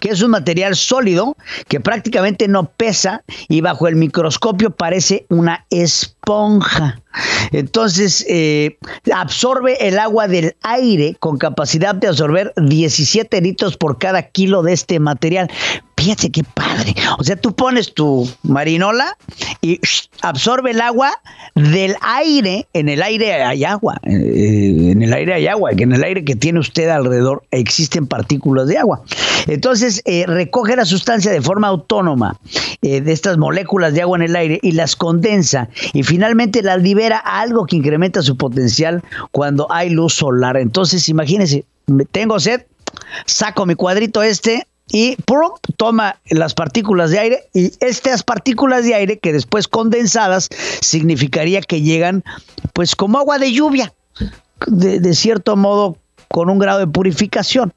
que 0.00 0.10
es 0.10 0.22
un 0.22 0.30
material 0.30 0.76
sólido 0.76 1.36
que 1.68 1.80
prácticamente 1.80 2.48
no 2.48 2.64
pesa 2.64 3.22
y 3.48 3.60
bajo 3.60 3.88
el 3.88 3.96
microscopio 3.96 4.70
parece 4.70 5.26
una 5.28 5.66
esponja. 5.70 7.00
Entonces, 7.52 8.24
eh, 8.28 8.78
absorbe 9.12 9.86
el 9.86 9.98
agua 9.98 10.26
del 10.26 10.56
aire 10.62 11.16
con 11.20 11.38
capacidad 11.38 11.94
de 11.94 12.08
absorber 12.08 12.52
17 12.56 13.40
litros 13.40 13.76
por 13.76 13.98
cada 13.98 14.22
kilo 14.22 14.62
de 14.62 14.72
este 14.72 14.98
material. 14.98 15.50
Fíjate 16.04 16.30
qué 16.30 16.44
padre. 16.44 16.94
O 17.18 17.24
sea, 17.24 17.34
tú 17.34 17.54
pones 17.54 17.94
tu 17.94 18.28
marinola 18.42 19.16
y 19.62 19.80
absorbe 20.20 20.72
el 20.72 20.82
agua 20.82 21.18
del 21.54 21.96
aire. 22.02 22.66
En 22.74 22.90
el 22.90 23.02
aire 23.02 23.42
hay 23.42 23.64
agua. 23.64 23.98
Eh, 24.02 24.90
en 24.90 25.00
el 25.00 25.14
aire 25.14 25.32
hay 25.32 25.46
agua. 25.46 25.70
En 25.72 25.92
el 25.92 26.04
aire 26.04 26.22
que 26.22 26.36
tiene 26.36 26.58
usted 26.58 26.90
alrededor 26.90 27.44
existen 27.52 28.06
partículas 28.06 28.68
de 28.68 28.76
agua. 28.76 29.00
Entonces, 29.46 30.02
eh, 30.04 30.26
recoge 30.26 30.76
la 30.76 30.84
sustancia 30.84 31.32
de 31.32 31.40
forma 31.40 31.68
autónoma 31.68 32.38
de 32.82 33.10
estas 33.10 33.38
moléculas 33.38 33.94
de 33.94 34.02
agua 34.02 34.18
en 34.18 34.24
el 34.24 34.36
aire 34.36 34.58
y 34.60 34.72
las 34.72 34.96
condensa 34.96 35.70
y 35.94 36.02
finalmente 36.02 36.62
las 36.62 36.82
libera 36.82 37.16
a 37.24 37.40
algo 37.40 37.64
que 37.64 37.76
incrementa 37.76 38.20
su 38.20 38.36
potencial 38.36 39.02
cuando 39.30 39.72
hay 39.72 39.88
luz 39.88 40.12
solar. 40.12 40.58
Entonces, 40.58 41.08
imagínense, 41.08 41.64
tengo 42.12 42.38
sed, 42.40 42.66
saco 43.24 43.64
mi 43.64 43.74
cuadrito 43.74 44.22
este 44.22 44.66
y 44.90 45.16
toma 45.76 46.20
las 46.30 46.54
partículas 46.54 47.10
de 47.10 47.18
aire 47.18 47.48
y 47.54 47.72
estas 47.80 48.22
partículas 48.22 48.84
de 48.84 48.94
aire 48.94 49.18
que 49.18 49.32
después 49.32 49.66
condensadas 49.66 50.48
significaría 50.80 51.60
que 51.62 51.80
llegan 51.80 52.22
pues 52.72 52.94
como 52.94 53.18
agua 53.18 53.38
de 53.38 53.52
lluvia, 53.52 53.92
de 54.66 55.14
cierto 55.14 55.56
modo 55.56 55.96
con 56.28 56.50
un 56.50 56.58
grado 56.58 56.80
de 56.80 56.86
purificación. 56.86 57.72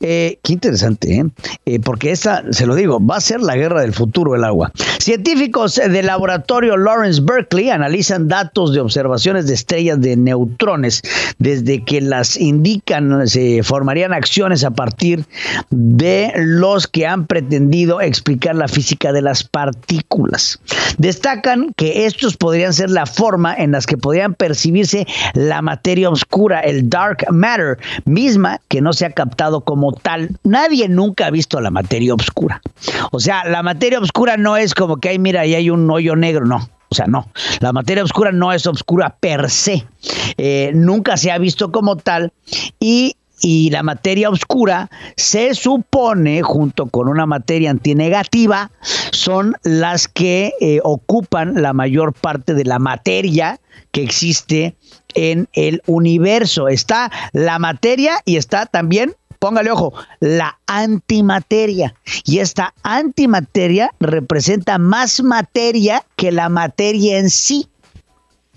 Eh, 0.00 0.38
qué 0.42 0.52
interesante, 0.52 1.16
¿eh? 1.16 1.24
¿eh? 1.66 1.80
porque 1.80 2.10
esta, 2.10 2.42
se 2.50 2.66
lo 2.66 2.74
digo, 2.74 3.04
va 3.04 3.16
a 3.16 3.20
ser 3.20 3.40
la 3.40 3.56
guerra 3.56 3.80
del 3.80 3.92
futuro 3.92 4.34
el 4.34 4.44
agua. 4.44 4.72
Científicos 4.98 5.76
del 5.76 6.06
laboratorio 6.06 6.76
Lawrence 6.76 7.20
Berkeley 7.22 7.70
analizan 7.70 8.28
datos 8.28 8.72
de 8.72 8.80
observaciones 8.80 9.46
de 9.46 9.54
estrellas 9.54 10.00
de 10.00 10.16
neutrones. 10.16 11.02
Desde 11.38 11.84
que 11.84 12.00
las 12.00 12.36
indican, 12.36 13.26
se 13.28 13.62
formarían 13.62 14.12
acciones 14.12 14.64
a 14.64 14.70
partir 14.70 15.24
de 15.70 16.32
los 16.36 16.86
que 16.86 17.06
han 17.06 17.26
pretendido 17.26 18.00
explicar 18.00 18.54
la 18.54 18.68
física 18.68 19.12
de 19.12 19.22
las 19.22 19.44
partículas. 19.44 20.58
Destacan 20.98 21.72
que 21.76 22.06
estos 22.06 22.36
podrían 22.36 22.72
ser 22.72 22.90
la 22.90 23.06
forma 23.06 23.54
en 23.54 23.72
las 23.72 23.86
que 23.86 23.96
podrían 23.96 24.34
percibirse 24.34 25.06
la 25.34 25.62
materia 25.62 26.10
oscura, 26.10 26.60
el 26.60 26.88
dark 26.88 27.26
matter, 27.30 27.78
misma 28.04 28.60
que 28.68 28.80
no 28.80 28.92
se 28.92 29.06
ha 29.06 29.10
captado 29.10 29.62
como 29.62 29.83
tal. 29.92 30.38
Nadie 30.44 30.88
nunca 30.88 31.26
ha 31.26 31.30
visto 31.30 31.60
la 31.60 31.70
materia 31.70 32.14
oscura. 32.14 32.60
O 33.10 33.20
sea, 33.20 33.44
la 33.44 33.62
materia 33.62 34.00
oscura 34.00 34.36
no 34.36 34.56
es 34.56 34.74
como 34.74 34.96
que, 34.96 35.10
hay, 35.10 35.18
mira, 35.18 35.42
ahí 35.42 35.54
hay 35.54 35.70
un 35.70 35.90
hoyo 35.90 36.16
negro, 36.16 36.46
no. 36.46 36.68
O 36.90 36.94
sea, 36.94 37.06
no, 37.06 37.28
la 37.58 37.72
materia 37.72 38.04
oscura 38.04 38.30
no 38.30 38.52
es 38.52 38.66
oscura 38.66 39.16
per 39.18 39.50
se. 39.50 39.84
Eh, 40.36 40.70
nunca 40.74 41.16
se 41.16 41.32
ha 41.32 41.38
visto 41.38 41.72
como 41.72 41.96
tal 41.96 42.32
y 42.78 43.16
y 43.40 43.68
la 43.70 43.82
materia 43.82 44.30
oscura 44.30 44.90
se 45.16 45.54
supone, 45.54 46.42
junto 46.42 46.86
con 46.86 47.08
una 47.08 47.26
materia 47.26 47.70
antinegativa, 47.70 48.70
son 49.10 49.54
las 49.64 50.08
que 50.08 50.54
eh, 50.60 50.80
ocupan 50.82 51.60
la 51.60 51.74
mayor 51.74 52.14
parte 52.14 52.54
de 52.54 52.64
la 52.64 52.78
materia 52.78 53.60
que 53.92 54.02
existe 54.02 54.76
en 55.14 55.48
el 55.52 55.82
universo. 55.86 56.68
Está 56.68 57.10
la 57.32 57.58
materia 57.58 58.20
y 58.24 58.36
está 58.36 58.66
también 58.66 59.14
póngale 59.44 59.70
ojo, 59.70 59.92
la 60.20 60.58
antimateria. 60.66 61.94
Y 62.24 62.38
esta 62.38 62.72
antimateria 62.82 63.92
representa 64.00 64.78
más 64.78 65.22
materia 65.22 66.02
que 66.16 66.32
la 66.32 66.48
materia 66.48 67.18
en 67.18 67.28
sí. 67.28 67.68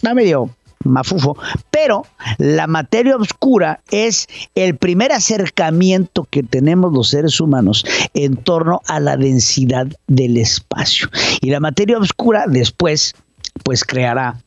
No 0.01 0.15
medio 0.15 0.50
mafufo, 0.86 1.36
pero 1.72 2.06
la 2.38 2.67
materia 2.67 3.17
oscura 3.17 3.82
es 3.91 4.29
el 4.56 4.77
primer 4.77 5.12
acercamiento 5.12 6.25
que 6.29 6.41
tenemos 6.41 6.94
los 6.94 7.10
seres 7.10 7.41
humanos 7.41 7.84
en 8.13 8.38
torno 8.38 8.82
a 8.88 9.01
la 9.01 9.17
densidad 9.17 9.88
del 10.08 10.38
espacio. 10.38 11.10
Y 11.41 11.50
la 11.50 11.60
materia 11.60 11.98
oscura 11.98 12.46
después 12.48 13.13
pues 13.65 13.84
creará 13.84 14.38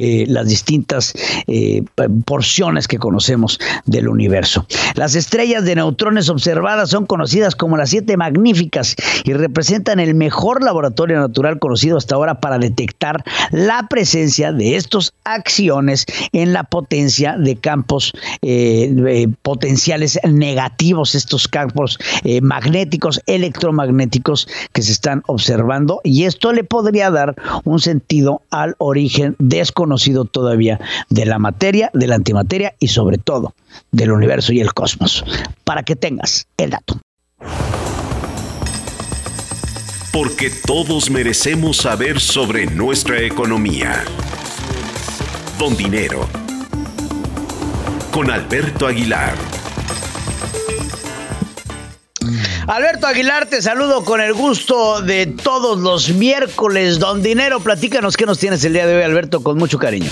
eh, 0.00 0.24
las 0.28 0.48
distintas 0.48 1.14
eh, 1.46 1.82
porciones 2.24 2.88
que 2.88 2.98
conocemos 2.98 3.58
del 3.84 4.08
universo. 4.08 4.66
Las 4.94 5.14
estrellas 5.14 5.64
de 5.64 5.76
neutrones 5.76 6.28
observadas 6.28 6.90
son 6.90 7.06
conocidas 7.06 7.54
como 7.54 7.76
las 7.76 7.90
siete 7.90 8.16
magníficas 8.16 8.96
y 9.24 9.32
representan 9.32 10.00
el 10.00 10.14
mejor 10.14 10.62
laboratorio 10.62 11.18
natural 11.18 11.58
conocido 11.58 11.96
hasta 11.96 12.14
ahora 12.14 12.40
para 12.40 12.58
detectar 12.58 13.24
la 13.50 13.86
presencia 13.88 14.52
de 14.52 14.76
estos 14.76 15.14
acciones 15.24 16.06
en 16.32 16.52
la 16.52 16.64
potencia 16.64 17.36
de 17.38 17.56
campos 17.56 18.12
eh, 18.42 19.28
potenciales 19.42 20.18
negativos, 20.24 21.14
estos 21.14 21.48
campos 21.48 21.98
magnéticos, 22.42 23.20
electromagnéticos 23.26 24.48
que 24.72 24.82
se 24.82 24.92
están 24.92 25.22
observando 25.26 26.00
y 26.04 26.24
esto 26.24 26.52
le 26.52 26.64
podría 26.64 27.10
dar 27.10 27.34
un 27.64 27.80
sentido 27.80 28.42
al 28.50 28.74
origen 28.78 29.36
de 29.38 29.60
conocido 29.86 30.24
todavía 30.24 30.80
de 31.10 31.26
la 31.26 31.38
materia, 31.38 31.90
de 31.94 32.08
la 32.08 32.16
antimateria 32.16 32.74
y 32.80 32.88
sobre 32.88 33.18
todo 33.18 33.54
del 33.92 34.10
universo 34.10 34.52
y 34.52 34.60
el 34.60 34.74
cosmos, 34.74 35.24
para 35.62 35.84
que 35.84 35.94
tengas 35.94 36.48
el 36.56 36.70
dato. 36.70 36.98
Porque 40.12 40.50
todos 40.66 41.08
merecemos 41.08 41.76
saber 41.76 42.20
sobre 42.20 42.66
nuestra 42.66 43.20
economía. 43.22 44.02
Don 45.56 45.76
Dinero. 45.76 46.26
Con 48.10 48.30
Alberto 48.30 48.88
Aguilar. 48.88 49.34
Alberto 52.68 53.06
Aguilar, 53.06 53.46
te 53.46 53.62
saludo 53.62 54.04
con 54.04 54.20
el 54.20 54.32
gusto 54.34 55.00
de 55.00 55.26
todos 55.26 55.78
los 55.78 56.12
miércoles. 56.12 56.98
Don 56.98 57.22
Dinero, 57.22 57.60
platícanos 57.60 58.16
qué 58.16 58.26
nos 58.26 58.40
tienes 58.40 58.64
el 58.64 58.72
día 58.72 58.88
de 58.88 58.96
hoy, 58.96 59.02
Alberto, 59.04 59.40
con 59.40 59.56
mucho 59.56 59.78
cariño. 59.78 60.10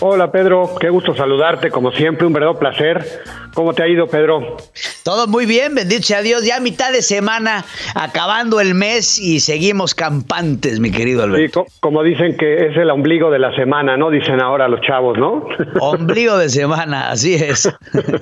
Hola 0.00 0.32
Pedro, 0.32 0.74
qué 0.80 0.90
gusto 0.90 1.14
saludarte, 1.14 1.70
como 1.70 1.92
siempre, 1.92 2.26
un 2.26 2.32
verdadero 2.32 2.58
placer. 2.58 3.06
¿Cómo 3.54 3.72
te 3.72 3.84
ha 3.84 3.88
ido, 3.88 4.08
Pedro? 4.08 4.56
Todo 5.04 5.28
muy 5.28 5.46
bien, 5.46 5.76
bendito 5.76 6.02
sea 6.02 6.22
Dios. 6.22 6.44
Ya 6.44 6.58
mitad 6.58 6.90
de 6.92 7.02
semana, 7.02 7.64
acabando 7.94 8.60
el 8.60 8.74
mes 8.74 9.18
y 9.20 9.38
seguimos 9.38 9.94
campantes, 9.94 10.80
mi 10.80 10.90
querido 10.90 11.22
Alberto. 11.22 11.66
Sí, 11.68 11.78
como 11.80 12.02
dicen 12.02 12.36
que 12.36 12.66
es 12.66 12.76
el 12.76 12.90
ombligo 12.90 13.30
de 13.30 13.38
la 13.38 13.54
semana, 13.54 13.96
¿no? 13.96 14.10
Dicen 14.10 14.42
ahora 14.42 14.66
los 14.66 14.80
chavos, 14.80 15.16
¿no? 15.18 15.46
Ombligo 15.80 16.36
de 16.36 16.48
semana, 16.48 17.10
así 17.10 17.34
es. 17.34 17.72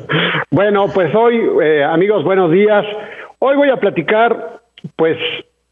bueno, 0.51 0.89
pues 0.93 1.15
hoy, 1.15 1.41
eh, 1.63 1.83
amigos, 1.83 2.23
buenos 2.25 2.53
días. 2.53 2.85
Hoy 3.39 3.57
voy 3.57 3.71
a 3.71 3.77
platicar, 3.77 4.61
pues, 4.97 5.17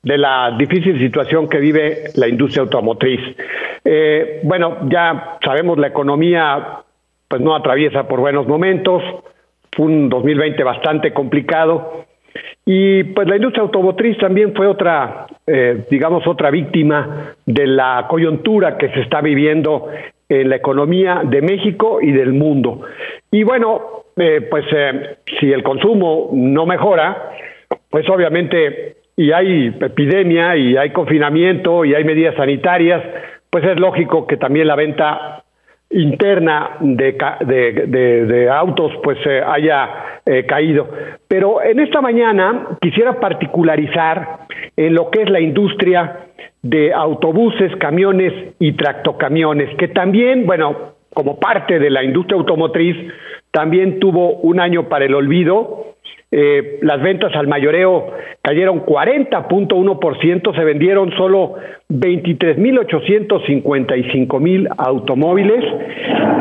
de 0.02 0.19
la 0.19 0.54
difícil 0.59 0.99
situación 0.99 1.49
que 1.49 1.59
vive 1.59 2.04
la 2.16 2.28
industria 2.28 2.62
automotriz. 2.62 3.21
Eh, 3.85 4.40
bueno, 4.42 4.78
ya 4.88 5.38
sabemos 5.45 5.78
la 5.78 5.88
economía 5.88 6.78
pues 7.28 7.40
no 7.40 7.54
atraviesa 7.54 8.07
por 8.09 8.21
buenos 8.21 8.47
momentos, 8.47 9.02
fue 9.75 9.87
un 9.87 10.09
2020 10.11 10.62
bastante 10.64 11.14
complicado 11.14 12.04
y 12.66 13.04
pues 13.04 13.26
la 13.26 13.37
industria 13.37 13.62
automotriz 13.62 14.19
también 14.19 14.54
fue 14.54 14.66
otra, 14.66 15.26
eh, 15.47 15.87
digamos, 15.90 16.26
otra 16.26 16.50
víctima 16.50 17.35
de 17.47 17.66
la 17.66 18.07
coyuntura 18.09 18.76
que 18.76 18.90
se 18.90 19.00
está 19.00 19.21
viviendo 19.21 19.88
en 20.28 20.50
la 20.50 20.57
economía 20.57 21.23
de 21.25 21.40
México 21.42 22.00
y 22.02 22.12
del 22.12 22.33
mundo. 22.33 22.83
Y 23.31 23.45
bueno, 23.45 24.04
eh, 24.16 24.47
pues 24.50 24.66
si 25.40 25.50
el 25.50 25.62
consumo 25.62 26.31
no 26.33 26.66
mejora, 26.66 27.31
pues 27.93 28.09
obviamente 28.09 28.97
y 29.17 29.33
hay 29.33 29.67
epidemia 29.79 30.57
y 30.57 30.79
hay 30.79 30.91
confinamiento 30.91 31.85
y 31.85 31.95
hay 31.95 32.05
medidas 32.05 32.35
sanitarias, 32.35 33.03
pues 33.51 33.65
es 33.65 33.79
lógico 33.79 34.27
que 34.27 34.39
también 34.39 34.67
la 34.67 34.77
venta 34.77 35.45
interna 35.91 36.79
de, 36.81 38.49
autos 38.51 38.93
pues 39.03 39.19
eh, 39.27 39.43
haya 39.47 40.21
eh, 40.25 40.47
caído. 40.47 40.89
Pero 41.29 41.63
en 41.63 41.81
esta 41.81 42.01
mañana 42.01 42.79
quisiera 42.81 43.21
particularizar 43.21 44.47
en 44.75 44.95
lo 44.95 45.11
que 45.11 45.25
es 45.25 45.31
la 45.31 45.41
industria 45.41 46.29
de 46.63 46.95
autobuses, 46.95 47.77
camiones 47.77 48.55
y 48.59 48.73
tractocamiones, 48.73 49.77
que 49.77 49.89
también, 49.89 50.47
bueno, 50.47 50.95
como 51.13 51.39
parte 51.39 51.79
de 51.79 51.91
la 51.91 52.03
industria 52.03 52.39
automotriz, 52.39 52.97
también 53.51 53.99
tuvo 53.99 54.37
un 54.37 54.61
año 54.61 54.89
para 54.89 55.05
el 55.05 55.15
olvido 55.15 55.92
eh, 56.33 56.79
las 56.81 57.01
ventas 57.03 57.37
al 57.37 57.47
mayoreo 57.47 58.11
cayeron 58.41 58.87
40.1%, 58.87 60.57
se 60.57 60.65
vendieron 60.65 61.12
solo 61.12 61.57
23.855 61.91 64.41
mil 64.41 64.67
automóviles 64.79 65.62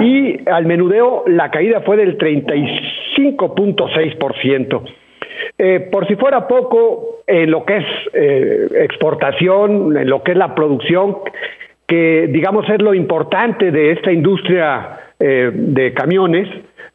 y 0.01 0.39
al 0.50 0.65
menudeo 0.65 1.25
la 1.27 1.51
caída 1.51 1.81
fue 1.81 1.98
del 1.98 2.17
35.6%. 2.17 4.81
Eh, 5.57 5.89
por 5.91 6.07
si 6.07 6.15
fuera 6.15 6.48
poco, 6.48 7.24
en 7.27 7.51
lo 7.51 7.65
que 7.65 7.75
es 7.77 7.86
eh, 8.13 8.67
exportación, 8.83 9.98
en 9.98 10.10
lo 10.10 10.24
que 10.24 10.31
es 10.31 10.38
la 10.38 10.55
producción, 10.55 11.17
que 11.86 12.27
digamos 12.27 12.69
es 12.69 12.81
lo 12.81 12.93
importante 12.93 13.71
de 13.71 13.91
esta 13.91 14.10
industria 14.12 15.00
eh, 15.19 15.51
de 15.53 15.93
camiones, 15.93 16.48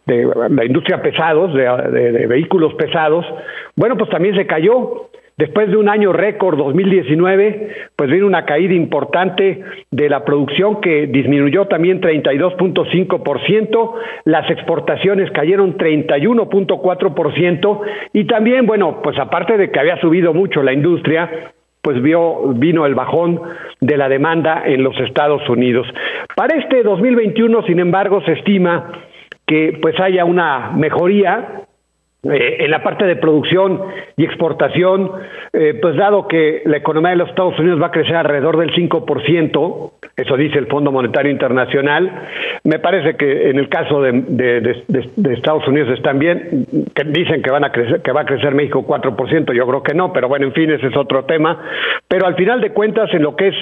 de 0.06 0.26
la 0.50 0.64
industria 0.64 1.02
pesados, 1.02 1.52
de, 1.52 2.26
vehículos 2.26 2.72
pesados, 2.74 3.26
bueno, 3.74 3.96
pues 3.96 4.08
también 4.10 4.36
se 4.36 4.46
cayó. 4.46 5.08
Después 5.36 5.68
de 5.68 5.76
un 5.76 5.88
año 5.90 6.14
récord 6.14 6.56
2019, 6.56 7.68
pues 7.94 8.10
vino 8.10 8.26
una 8.26 8.46
caída 8.46 8.72
importante 8.72 9.62
de 9.90 10.08
la 10.08 10.24
producción 10.24 10.80
que 10.80 11.06
disminuyó 11.08 11.66
también 11.66 12.00
32.5%, 12.00 13.92
las 14.24 14.50
exportaciones 14.50 15.30
cayeron 15.32 15.76
31.4% 15.76 17.80
y 18.14 18.24
también, 18.24 18.64
bueno, 18.64 19.02
pues 19.02 19.18
aparte 19.18 19.58
de 19.58 19.70
que 19.70 19.78
había 19.78 20.00
subido 20.00 20.32
mucho 20.32 20.62
la 20.62 20.72
industria, 20.72 21.52
pues 21.82 22.00
vio, 22.00 22.54
vino 22.54 22.86
el 22.86 22.94
bajón 22.94 23.42
de 23.80 23.98
la 23.98 24.08
demanda 24.08 24.62
en 24.64 24.82
los 24.82 24.98
Estados 25.00 25.46
Unidos. 25.50 25.86
Para 26.34 26.56
este 26.56 26.82
2021, 26.82 27.62
sin 27.64 27.78
embargo, 27.78 28.22
se 28.22 28.32
estima 28.32 28.90
que 29.46 29.78
pues 29.80 29.98
haya 30.00 30.24
una 30.24 30.72
mejoría 30.72 31.66
eh, 32.32 32.64
en 32.64 32.70
la 32.70 32.82
parte 32.82 33.04
de 33.04 33.16
producción 33.16 33.80
y 34.16 34.24
exportación, 34.24 35.12
eh, 35.52 35.78
pues 35.80 35.96
dado 35.96 36.26
que 36.26 36.62
la 36.64 36.78
economía 36.78 37.10
de 37.10 37.16
los 37.16 37.28
Estados 37.28 37.58
Unidos 37.58 37.80
va 37.80 37.86
a 37.86 37.90
crecer 37.90 38.16
alrededor 38.16 38.56
del 38.56 38.72
5%, 38.72 39.92
eso 40.16 40.36
dice 40.36 40.58
el 40.58 40.66
Fondo 40.66 40.90
Monetario 40.90 41.30
Internacional, 41.30 42.28
me 42.64 42.78
parece 42.78 43.16
que 43.16 43.50
en 43.50 43.58
el 43.58 43.68
caso 43.68 44.02
de, 44.02 44.84
Estados 45.30 45.68
Unidos 45.68 45.90
están 45.96 46.18
bien, 46.18 46.66
que 46.94 47.04
dicen 47.04 47.42
que 47.42 47.50
van 47.50 47.64
a 47.64 47.70
crecer, 47.70 48.02
que 48.02 48.12
va 48.12 48.22
a 48.22 48.26
crecer 48.26 48.54
México 48.54 48.84
4%, 48.86 49.52
yo 49.52 49.66
creo 49.66 49.82
que 49.82 49.94
no, 49.94 50.12
pero 50.12 50.28
bueno, 50.28 50.46
en 50.46 50.52
fin, 50.52 50.70
ese 50.70 50.88
es 50.88 50.96
otro 50.96 51.26
tema, 51.26 51.62
pero 52.08 52.26
al 52.26 52.34
final 52.34 52.60
de 52.60 52.70
cuentas 52.70 53.12
en 53.12 53.22
lo 53.22 53.36
que 53.36 53.48
es 53.48 53.54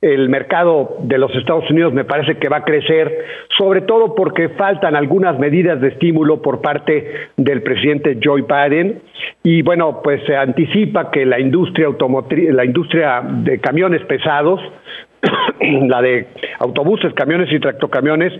el 0.00 0.28
mercado 0.28 0.96
de 1.00 1.18
los 1.18 1.34
Estados 1.34 1.68
Unidos 1.70 1.92
me 1.92 2.04
parece 2.04 2.36
que 2.36 2.48
va 2.48 2.58
a 2.58 2.64
crecer, 2.64 3.24
sobre 3.56 3.82
todo 3.82 4.14
porque 4.14 4.48
faltan 4.50 4.96
algunas 4.96 5.38
medidas 5.38 5.80
de 5.80 5.88
estímulo 5.88 6.42
por 6.42 6.60
parte 6.60 7.30
del 7.36 7.62
presidente 7.62 8.18
Joe 8.22 8.42
Biden. 8.42 9.00
Y 9.42 9.62
bueno, 9.62 10.00
pues 10.02 10.22
se 10.26 10.36
anticipa 10.36 11.10
que 11.10 11.26
la 11.26 11.40
industria 11.40 11.86
automotriz, 11.86 12.52
la 12.52 12.64
industria 12.64 13.22
de 13.22 13.60
camiones 13.60 14.04
pesados, 14.04 14.60
la 15.60 16.02
de 16.02 16.26
autobuses, 16.58 17.12
camiones 17.14 17.52
y 17.52 17.60
tractocamiones, 17.60 18.32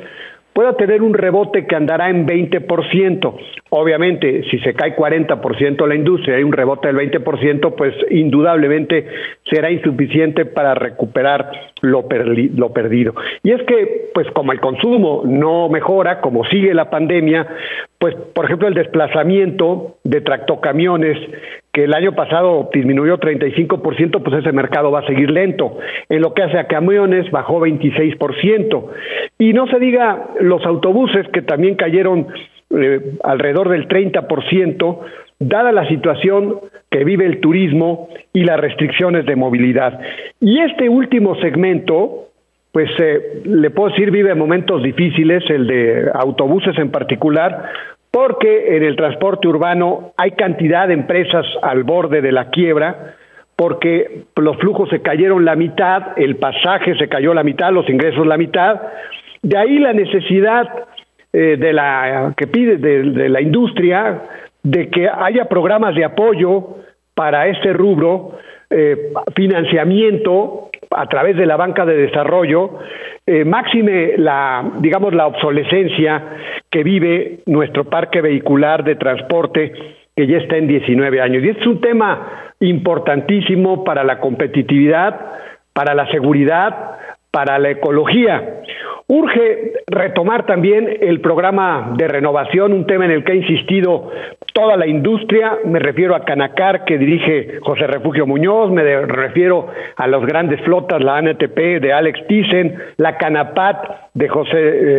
pueda 0.52 0.76
tener 0.76 1.02
un 1.02 1.14
rebote 1.14 1.66
que 1.66 1.76
andará 1.76 2.10
en 2.10 2.26
20%. 2.26 3.34
Obviamente, 3.70 4.44
si 4.50 4.58
se 4.60 4.74
cae 4.74 4.94
40% 4.94 5.86
la 5.86 5.94
industria 5.94 6.38
y 6.38 6.42
un 6.42 6.52
rebote 6.52 6.88
del 6.88 6.96
20%, 6.96 7.74
pues 7.74 7.94
indudablemente 8.10 9.06
será 9.50 9.70
insuficiente 9.70 10.44
para 10.44 10.74
recuperar 10.74 11.50
lo, 11.80 12.06
lo 12.54 12.72
perdido. 12.72 13.14
Y 13.42 13.52
es 13.52 13.62
que, 13.62 14.10
pues 14.14 14.26
como 14.32 14.52
el 14.52 14.60
consumo 14.60 15.22
no 15.24 15.68
mejora, 15.68 16.20
como 16.20 16.44
sigue 16.44 16.74
la 16.74 16.90
pandemia, 16.90 17.46
pues 17.98 18.14
por 18.34 18.44
ejemplo 18.46 18.68
el 18.68 18.74
desplazamiento 18.74 19.96
de 20.04 20.20
tractocamiones 20.20 21.18
que 21.72 21.84
el 21.84 21.94
año 21.94 22.14
pasado 22.14 22.68
disminuyó 22.72 23.18
35%, 23.18 24.22
pues 24.22 24.38
ese 24.38 24.52
mercado 24.52 24.90
va 24.90 25.00
a 25.00 25.06
seguir 25.06 25.30
lento. 25.30 25.78
En 26.08 26.20
lo 26.20 26.34
que 26.34 26.42
hace 26.42 26.58
a 26.58 26.66
camiones, 26.66 27.30
bajó 27.30 27.60
26%. 27.60 28.86
Y 29.38 29.54
no 29.54 29.66
se 29.68 29.78
diga 29.78 30.28
los 30.40 30.64
autobuses, 30.66 31.26
que 31.28 31.40
también 31.40 31.76
cayeron 31.76 32.26
eh, 32.70 33.00
alrededor 33.24 33.70
del 33.70 33.88
30%, 33.88 34.98
dada 35.38 35.72
la 35.72 35.88
situación 35.88 36.60
que 36.90 37.04
vive 37.04 37.24
el 37.24 37.40
turismo 37.40 38.08
y 38.34 38.44
las 38.44 38.60
restricciones 38.60 39.24
de 39.24 39.36
movilidad. 39.36 39.98
Y 40.40 40.60
este 40.60 40.90
último 40.90 41.36
segmento, 41.36 42.28
pues 42.70 42.90
eh, 42.98 43.42
le 43.44 43.70
puedo 43.70 43.88
decir, 43.88 44.10
vive 44.10 44.34
momentos 44.34 44.82
difíciles, 44.82 45.42
el 45.48 45.66
de 45.66 46.10
autobuses 46.12 46.78
en 46.78 46.90
particular, 46.90 47.70
porque 48.12 48.76
en 48.76 48.82
el 48.84 48.94
transporte 48.94 49.48
urbano 49.48 50.12
hay 50.18 50.32
cantidad 50.32 50.86
de 50.86 50.94
empresas 50.94 51.46
al 51.62 51.82
borde 51.82 52.20
de 52.20 52.30
la 52.30 52.50
quiebra, 52.50 53.16
porque 53.56 54.24
los 54.36 54.58
flujos 54.58 54.90
se 54.90 55.00
cayeron 55.00 55.46
la 55.46 55.56
mitad, 55.56 56.18
el 56.18 56.36
pasaje 56.36 56.94
se 56.96 57.08
cayó 57.08 57.32
la 57.32 57.42
mitad, 57.42 57.72
los 57.72 57.88
ingresos 57.88 58.26
la 58.26 58.36
mitad, 58.36 58.82
de 59.40 59.56
ahí 59.56 59.78
la 59.78 59.94
necesidad 59.94 60.68
eh, 61.32 61.56
de 61.58 61.72
la 61.72 62.34
que 62.36 62.46
pide 62.46 62.76
de, 62.76 63.28
la 63.30 63.40
industria 63.40 64.22
de 64.62 64.90
que 64.90 65.08
haya 65.08 65.46
programas 65.46 65.94
de 65.94 66.04
apoyo 66.04 66.76
para 67.14 67.46
este 67.46 67.72
rubro, 67.72 68.38
eh, 68.68 69.12
financiamiento 69.34 70.68
a 70.96 71.06
través 71.06 71.36
de 71.36 71.46
la 71.46 71.56
banca 71.56 71.84
de 71.84 71.96
desarrollo, 71.96 72.78
eh, 73.26 73.44
máxime 73.44 74.14
la, 74.16 74.64
digamos, 74.80 75.14
la 75.14 75.26
obsolescencia 75.26 76.22
que 76.70 76.82
vive 76.82 77.40
nuestro 77.46 77.84
parque 77.84 78.20
vehicular 78.20 78.84
de 78.84 78.96
transporte 78.96 79.72
que 80.16 80.26
ya 80.26 80.38
está 80.38 80.56
en 80.56 80.68
19 80.68 81.20
años. 81.20 81.42
Y 81.44 81.48
es 81.48 81.66
un 81.66 81.80
tema 81.80 82.52
importantísimo 82.60 83.84
para 83.84 84.04
la 84.04 84.20
competitividad, 84.20 85.18
para 85.72 85.94
la 85.94 86.10
seguridad, 86.10 86.98
para 87.30 87.58
la 87.58 87.70
ecología. 87.70 88.62
Urge 89.08 89.72
retomar 89.86 90.46
también 90.46 90.88
el 91.00 91.20
programa 91.20 91.92
de 91.96 92.08
renovación, 92.08 92.72
un 92.72 92.86
tema 92.86 93.04
en 93.04 93.10
el 93.10 93.24
que 93.24 93.32
ha 93.32 93.34
insistido 93.36 94.10
toda 94.52 94.76
la 94.76 94.86
industria, 94.86 95.58
me 95.64 95.78
refiero 95.78 96.14
a 96.14 96.24
Canacar 96.24 96.84
que 96.84 96.98
dirige 96.98 97.58
José 97.62 97.86
Refugio 97.86 98.26
Muñoz, 98.26 98.70
me 98.70 98.82
refiero 99.06 99.68
a 99.96 100.06
las 100.06 100.24
grandes 100.24 100.60
flotas, 100.62 101.02
la 101.02 101.16
ANTP 101.16 101.80
de 101.80 101.92
Alex 101.92 102.26
Thyssen, 102.26 102.76
la 102.96 103.16
Canapat 103.16 104.12
de 104.14 104.28
José, 104.28 104.52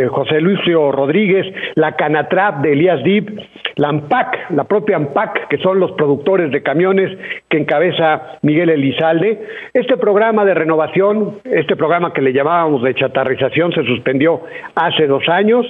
eh, 0.03 0.07
José 0.07 0.41
Lucio 0.41 0.91
Rodríguez, 0.91 1.45
la 1.75 1.95
Canatrap 1.95 2.61
de 2.61 2.73
Elías 2.73 3.03
Dib, 3.03 3.39
la 3.75 3.89
AMPAC, 3.89 4.51
la 4.51 4.63
propia 4.65 4.97
AMPAC, 4.97 5.47
que 5.47 5.57
son 5.57 5.79
los 5.79 5.91
productores 5.93 6.51
de 6.51 6.61
camiones 6.61 7.15
que 7.49 7.57
encabeza 7.57 8.39
Miguel 8.41 8.69
Elizalde. 8.69 9.39
Este 9.73 9.97
programa 9.97 10.45
de 10.45 10.53
renovación, 10.53 11.39
este 11.43 11.75
programa 11.75 12.13
que 12.13 12.21
le 12.21 12.33
llamábamos 12.33 12.83
de 12.83 12.93
chatarrización, 12.95 13.71
se 13.71 13.83
suspendió 13.95 14.41
hace 14.75 15.07
dos 15.07 15.27
años. 15.29 15.65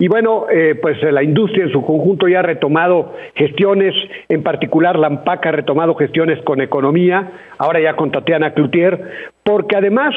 Y 0.00 0.06
bueno, 0.06 0.46
eh, 0.48 0.76
pues 0.80 1.02
la 1.02 1.24
industria 1.24 1.64
en 1.64 1.72
su 1.72 1.84
conjunto 1.84 2.28
ya 2.28 2.38
ha 2.38 2.42
retomado 2.42 3.14
gestiones, 3.34 3.94
en 4.28 4.44
particular 4.44 4.96
la 4.96 5.08
AMPAC 5.08 5.46
ha 5.46 5.52
retomado 5.52 5.96
gestiones 5.96 6.40
con 6.44 6.60
economía, 6.60 7.32
ahora 7.58 7.80
ya 7.80 7.96
con 7.96 8.12
Tatiana 8.12 8.54
Cloutier, 8.54 9.00
porque 9.42 9.74
además 9.74 10.14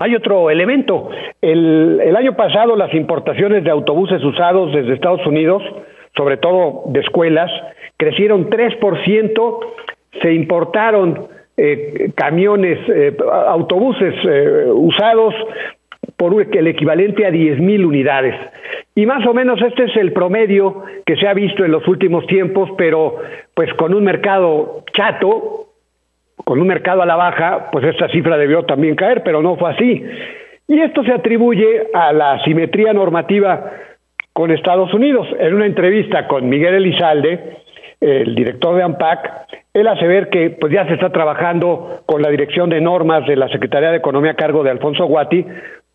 hay 0.00 0.16
otro 0.16 0.50
elemento. 0.50 1.08
El, 1.40 2.00
el 2.02 2.16
año 2.16 2.34
pasado 2.34 2.74
las 2.74 2.92
importaciones 2.92 3.62
de 3.62 3.70
autobuses 3.70 4.24
usados 4.24 4.72
desde 4.72 4.94
Estados 4.94 5.24
Unidos, 5.24 5.62
sobre 6.16 6.36
todo 6.38 6.82
de 6.86 7.00
escuelas, 7.00 7.50
crecieron 7.96 8.50
3%, 8.50 9.58
se 10.20 10.32
importaron 10.32 11.28
eh, 11.56 12.10
camiones, 12.16 12.78
eh, 12.88 13.16
autobuses 13.46 14.14
usados 14.74 15.34
por 16.16 16.34
el 16.52 16.66
equivalente 16.66 17.24
a 17.24 17.30
10 17.30 17.60
mil 17.60 17.84
unidades. 17.84 18.34
Y 18.94 19.06
más 19.06 19.26
o 19.26 19.32
menos 19.32 19.60
este 19.62 19.84
es 19.84 19.96
el 19.96 20.12
promedio 20.12 20.84
que 21.06 21.16
se 21.16 21.26
ha 21.26 21.32
visto 21.34 21.64
en 21.64 21.72
los 21.72 21.86
últimos 21.88 22.26
tiempos, 22.26 22.70
pero 22.76 23.16
pues 23.54 23.72
con 23.74 23.94
un 23.94 24.04
mercado 24.04 24.84
chato, 24.92 25.68
con 26.44 26.60
un 26.60 26.66
mercado 26.66 27.02
a 27.02 27.06
la 27.06 27.16
baja, 27.16 27.70
pues 27.72 27.84
esta 27.86 28.08
cifra 28.08 28.36
debió 28.36 28.64
también 28.64 28.96
caer, 28.96 29.22
pero 29.22 29.40
no 29.42 29.56
fue 29.56 29.70
así. 29.70 30.04
Y 30.68 30.80
esto 30.80 31.02
se 31.04 31.12
atribuye 31.12 31.88
a 31.94 32.12
la 32.12 32.42
simetría 32.44 32.92
normativa 32.92 33.72
con 34.32 34.50
Estados 34.50 34.92
Unidos. 34.94 35.26
En 35.38 35.54
una 35.54 35.66
entrevista 35.66 36.28
con 36.28 36.48
Miguel 36.48 36.74
Elizalde, 36.74 37.58
el 38.00 38.34
director 38.34 38.76
de 38.76 38.82
AMPAC, 38.82 39.30
él 39.72 39.86
hace 39.86 40.06
ver 40.06 40.30
que 40.30 40.50
pues 40.50 40.72
ya 40.72 40.86
se 40.86 40.94
está 40.94 41.10
trabajando 41.10 42.02
con 42.06 42.22
la 42.22 42.28
dirección 42.28 42.70
de 42.70 42.80
normas 42.80 43.26
de 43.26 43.36
la 43.36 43.48
Secretaría 43.48 43.90
de 43.90 43.98
Economía 43.98 44.32
a 44.32 44.36
cargo 44.36 44.62
de 44.62 44.70
Alfonso 44.70 45.06
Guati 45.06 45.46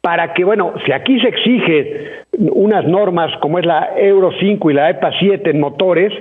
para 0.06 0.36
que, 0.36 0.44
bueno, 0.44 0.72
si 0.86 0.92
aquí 0.92 1.20
se 1.20 1.30
exige 1.30 2.26
unas 2.38 2.86
normas 2.86 3.36
como 3.42 3.58
es 3.58 3.66
la 3.66 3.90
Euro 3.98 4.30
5 4.40 4.70
y 4.70 4.74
la 4.76 4.92
EPA 4.92 5.12
7 5.18 5.50
en 5.50 5.60
motores, 5.60 6.14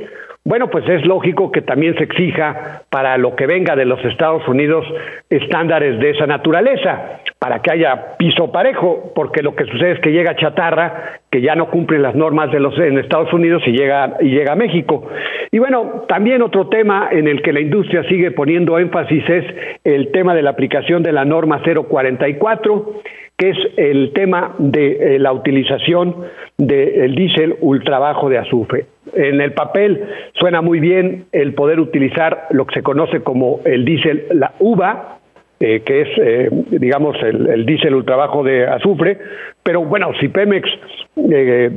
bueno, 0.47 0.69
pues 0.69 0.87
es 0.87 1.07
lógico 1.07 1.51
que 1.51 1.63
también 1.63 1.97
se 1.97 2.05
exija 2.05 2.83
para 2.91 3.17
lo 3.17 3.35
que 3.35 3.47
venga 3.47 3.75
de 3.75 3.87
los 3.87 4.05
Estados 4.05 4.47
Unidos 4.47 4.85
estándares 5.31 5.99
de 5.99 6.11
esa 6.11 6.27
naturaleza, 6.27 7.21
para 7.39 7.63
que 7.63 7.71
haya 7.73 8.17
piso 8.19 8.53
parejo, 8.53 9.11
porque 9.15 9.43
lo 9.43 9.57
que 9.57 9.65
sucede 9.65 9.93
es 9.93 10.01
que 10.01 10.13
llega 10.13 10.37
chatarra 10.37 11.21
que 11.31 11.41
ya 11.41 11.55
no 11.55 11.71
cumple 11.71 11.99
las 11.99 12.15
normas 12.15 12.53
de 12.53 12.61
los 12.61 12.79
en 12.79 12.99
Estados 12.99 13.33
Unidos 13.33 13.63
y 13.67 13.73
llega 13.73 14.19
y 14.21 14.31
llega 14.31 14.53
a 14.53 14.57
México. 14.57 15.09
Y 15.51 15.59
bueno, 15.59 16.05
también 16.09 16.43
otro 16.43 16.69
tema 16.69 17.09
en 17.11 17.27
el 17.27 17.41
que 17.41 17.55
la 17.55 17.61
industria 17.61 18.03
sigue 18.09 18.31
poniendo 18.31 18.79
énfasis 18.79 19.25
es 19.29 19.45
el 19.83 20.13
tema 20.13 20.35
de 20.35 20.43
la 20.43 20.51
aplicación 20.51 21.03
de 21.03 21.13
la 21.13 21.25
norma 21.25 21.63
044 21.63 23.01
que 23.37 23.51
es 23.51 23.57
el 23.77 24.13
tema 24.13 24.55
de 24.59 25.17
eh, 25.17 25.19
la 25.19 25.33
utilización 25.33 26.15
del 26.57 27.15
diésel 27.17 27.57
ultra 27.61 27.99
bajo 27.99 28.29
de 28.29 28.39
azufre. 28.39 28.87
En 29.13 29.41
el 29.41 29.53
papel. 29.53 30.03
Suena 30.35 30.63
muy 30.63 30.81
bien 30.81 31.27
el 31.33 31.55
poder 31.55 31.79
utilizar 31.81 32.47
lo 32.51 32.67
que 32.67 32.75
se 32.75 32.83
conoce 32.83 33.21
como 33.21 33.61
el 33.65 33.85
diésel, 33.85 34.27
la 34.33 34.55
uva, 34.59 35.19
eh, 35.61 35.83
que 35.85 36.03
es, 36.03 36.09
eh, 36.19 36.49
digamos, 36.71 37.17
el, 37.23 37.49
el 37.49 37.67
diésel 37.67 37.95
ultrabajo 37.95 38.43
de 38.43 38.67
azufre, 38.67 39.19
pero 39.63 39.85
bueno, 39.85 40.13
si 40.21 40.29
Pemex 40.29 40.69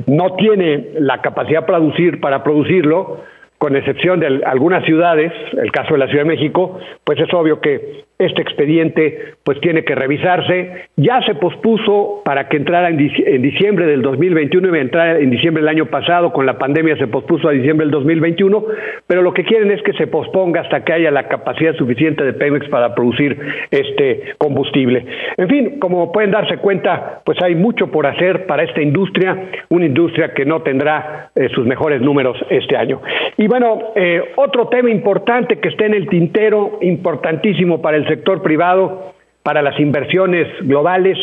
no 0.06 0.34
tiene 0.34 0.88
la 0.98 1.22
capacidad 1.22 1.64
para 1.64 1.78
producir, 1.78 2.20
para 2.20 2.42
producirlo, 2.42 3.20
con 3.58 3.74
excepción 3.74 4.20
de 4.20 4.40
algunas 4.46 4.84
ciudades, 4.84 5.32
el 5.52 5.72
caso 5.72 5.94
de 5.94 5.98
la 5.98 6.06
Ciudad 6.06 6.22
de 6.22 6.30
México, 6.30 6.78
pues 7.04 7.18
es 7.18 7.32
obvio 7.34 7.60
que 7.60 8.04
este 8.18 8.42
expediente 8.42 9.34
pues 9.44 9.60
tiene 9.60 9.84
que 9.84 9.94
revisarse. 9.94 10.88
Ya 10.96 11.22
se 11.22 11.34
pospuso 11.36 12.22
para 12.24 12.48
que 12.48 12.56
entrara 12.56 12.88
en, 12.88 12.96
diciembre 12.96 13.86
del 13.86 14.02
2021 14.02 14.76
y 14.76 14.80
entrar 14.80 15.20
en 15.20 15.30
diciembre 15.30 15.62
del 15.62 15.68
año 15.68 15.86
pasado, 15.86 16.32
con 16.32 16.44
la 16.44 16.58
pandemia 16.58 16.96
se 16.96 17.06
pospuso 17.06 17.48
a 17.48 17.52
diciembre 17.52 17.86
del 17.86 17.92
2021, 17.92 18.64
pero 19.06 19.22
lo 19.22 19.32
que 19.32 19.44
quieren 19.44 19.70
es 19.70 19.80
que 19.82 19.92
se 19.92 20.06
posponga 20.06 20.62
hasta 20.62 20.84
que 20.84 20.92
haya 20.92 21.10
la 21.10 21.28
capacidad 21.28 21.74
suficiente 21.76 22.24
de 22.24 22.32
Pemex 22.32 22.68
para 22.68 22.94
producir 22.94 23.38
este 23.70 24.34
combustible. 24.38 25.06
En 25.36 25.48
fin, 25.48 25.78
como 25.78 26.10
pueden 26.10 26.32
darse 26.32 26.58
cuenta, 26.58 27.22
pues 27.24 27.40
hay 27.42 27.54
mucho 27.54 27.90
por 27.90 28.06
hacer 28.06 28.46
para 28.46 28.64
esta 28.64 28.82
industria, 28.82 29.50
una 29.68 29.86
industria 29.86 30.34
que 30.34 30.44
no 30.44 30.62
tendrá 30.62 31.30
eh, 31.34 31.48
sus 31.54 31.66
mejores 31.66 32.00
números 32.00 32.36
este 32.50 32.76
año. 32.76 33.00
Y 33.36 33.46
bueno, 33.46 33.78
eh, 33.94 34.32
otro 34.36 34.68
tema 34.68 34.90
importante 34.90 35.58
que 35.58 35.68
está 35.68 35.86
en 35.86 35.94
el 35.94 36.08
tintero, 36.08 36.78
importantísimo 36.80 37.80
para 37.80 37.96
el 37.96 38.07
sector 38.08 38.42
privado, 38.42 39.14
para 39.42 39.62
las 39.62 39.78
inversiones 39.80 40.46
globales, 40.60 41.16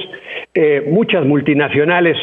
eh, 0.54 0.88
muchas 0.90 1.26
multinacionales 1.26 2.18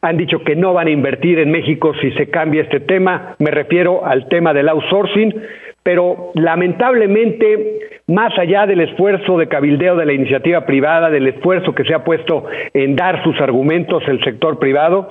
han 0.00 0.16
dicho 0.16 0.42
que 0.44 0.56
no 0.56 0.72
van 0.72 0.88
a 0.88 0.90
invertir 0.90 1.38
en 1.38 1.50
México 1.50 1.92
si 2.00 2.10
se 2.12 2.30
cambia 2.30 2.62
este 2.62 2.80
tema. 2.80 3.36
Me 3.38 3.50
refiero 3.50 4.04
al 4.06 4.28
tema 4.28 4.54
del 4.54 4.68
outsourcing, 4.68 5.34
pero 5.82 6.32
lamentablemente, 6.34 8.00
más 8.06 8.36
allá 8.38 8.66
del 8.66 8.80
esfuerzo 8.80 9.36
de 9.36 9.48
cabildeo 9.48 9.94
de 9.96 10.06
la 10.06 10.12
iniciativa 10.12 10.64
privada, 10.64 11.10
del 11.10 11.28
esfuerzo 11.28 11.74
que 11.74 11.84
se 11.84 11.94
ha 11.94 12.02
puesto 12.02 12.46
en 12.72 12.96
dar 12.96 13.22
sus 13.22 13.40
argumentos 13.40 14.02
el 14.08 14.24
sector 14.24 14.58
privado, 14.58 15.08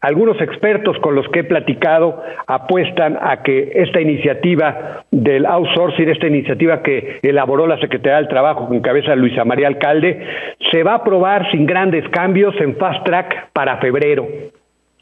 algunos 0.00 0.40
expertos 0.40 0.98
con 0.98 1.14
los 1.14 1.26
que 1.28 1.40
he 1.40 1.44
platicado 1.44 2.22
apuestan 2.46 3.18
a 3.20 3.42
que 3.42 3.72
esta 3.74 4.00
iniciativa 4.00 5.04
del 5.10 5.46
outsourcing, 5.46 6.08
esta 6.08 6.26
iniciativa 6.26 6.82
que 6.82 7.18
elaboró 7.22 7.66
la 7.66 7.78
Secretaría 7.78 8.18
del 8.18 8.28
Trabajo 8.28 8.68
con 8.68 8.80
cabeza 8.80 9.16
Luisa 9.16 9.44
María 9.44 9.68
Alcalde, 9.68 10.26
se 10.70 10.82
va 10.82 10.92
a 10.92 10.96
aprobar 10.96 11.50
sin 11.50 11.66
grandes 11.66 12.08
cambios 12.10 12.54
en 12.60 12.76
fast 12.76 13.04
track 13.04 13.50
para 13.52 13.78
febrero. 13.78 14.26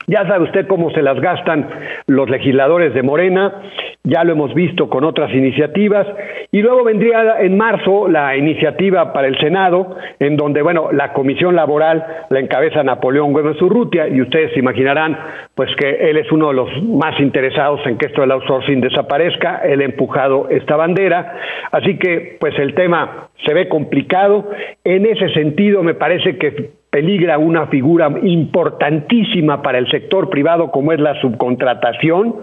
Ya 0.07 0.27
sabe 0.27 0.45
usted 0.45 0.67
cómo 0.67 0.91
se 0.91 1.03
las 1.03 1.19
gastan 1.21 1.69
los 2.07 2.29
legisladores 2.29 2.93
de 2.93 3.03
Morena, 3.03 3.63
ya 4.03 4.23
lo 4.23 4.33
hemos 4.33 4.53
visto 4.53 4.91
con 4.91 5.05
otras 5.05 5.33
iniciativas, 5.33 6.07
y 6.53 6.61
luego 6.61 6.85
vendría 6.85 7.41
en 7.41 7.57
marzo 7.57 8.07
la 8.09 8.37
iniciativa 8.37 9.13
para 9.15 9.29
el 9.29 9.39
Senado, 9.39 9.97
en 10.21 10.37
donde, 10.37 10.61
bueno, 10.61 10.93
la 10.93 11.15
comisión 11.15 11.57
laboral 11.57 12.05
la 12.29 12.41
encabeza 12.41 12.83
Napoleón 12.83 13.33
Gómez 13.33 13.61
Urrutia, 13.63 14.07
y 14.09 14.21
ustedes 14.21 14.53
se 14.53 14.59
imaginarán, 14.59 15.19
pues 15.55 15.75
que 15.77 16.11
él 16.11 16.19
es 16.19 16.31
uno 16.31 16.49
de 16.49 16.55
los 16.55 16.83
más 16.83 17.19
interesados 17.19 17.81
en 17.87 17.97
que 17.97 18.07
esto 18.07 18.21
del 18.21 18.33
outsourcing 18.33 18.83
desaparezca, 18.83 19.63
él 19.65 19.81
ha 19.81 19.85
empujado 19.85 20.49
esta 20.51 20.77
bandera, 20.77 21.39
así 21.73 21.97
que, 21.99 22.37
pues 22.39 22.59
el 22.59 22.75
tema 22.75 23.29
se 23.47 23.55
ve 23.55 23.69
complicado, 23.69 24.51
en 24.85 25.07
ese 25.07 25.31
sentido 25.31 25.83
me 25.83 25.95
parece 25.95 26.37
que 26.37 26.71
peligra 26.95 27.39
una 27.39 27.67
figura 27.67 28.09
importantísima 28.23 29.63
para 29.63 29.79
el 29.79 29.91
sector 29.91 30.31
privado 30.31 30.71
como 30.71 30.93
es 30.93 31.01
la 31.01 31.21
subcontratación, 31.21 32.37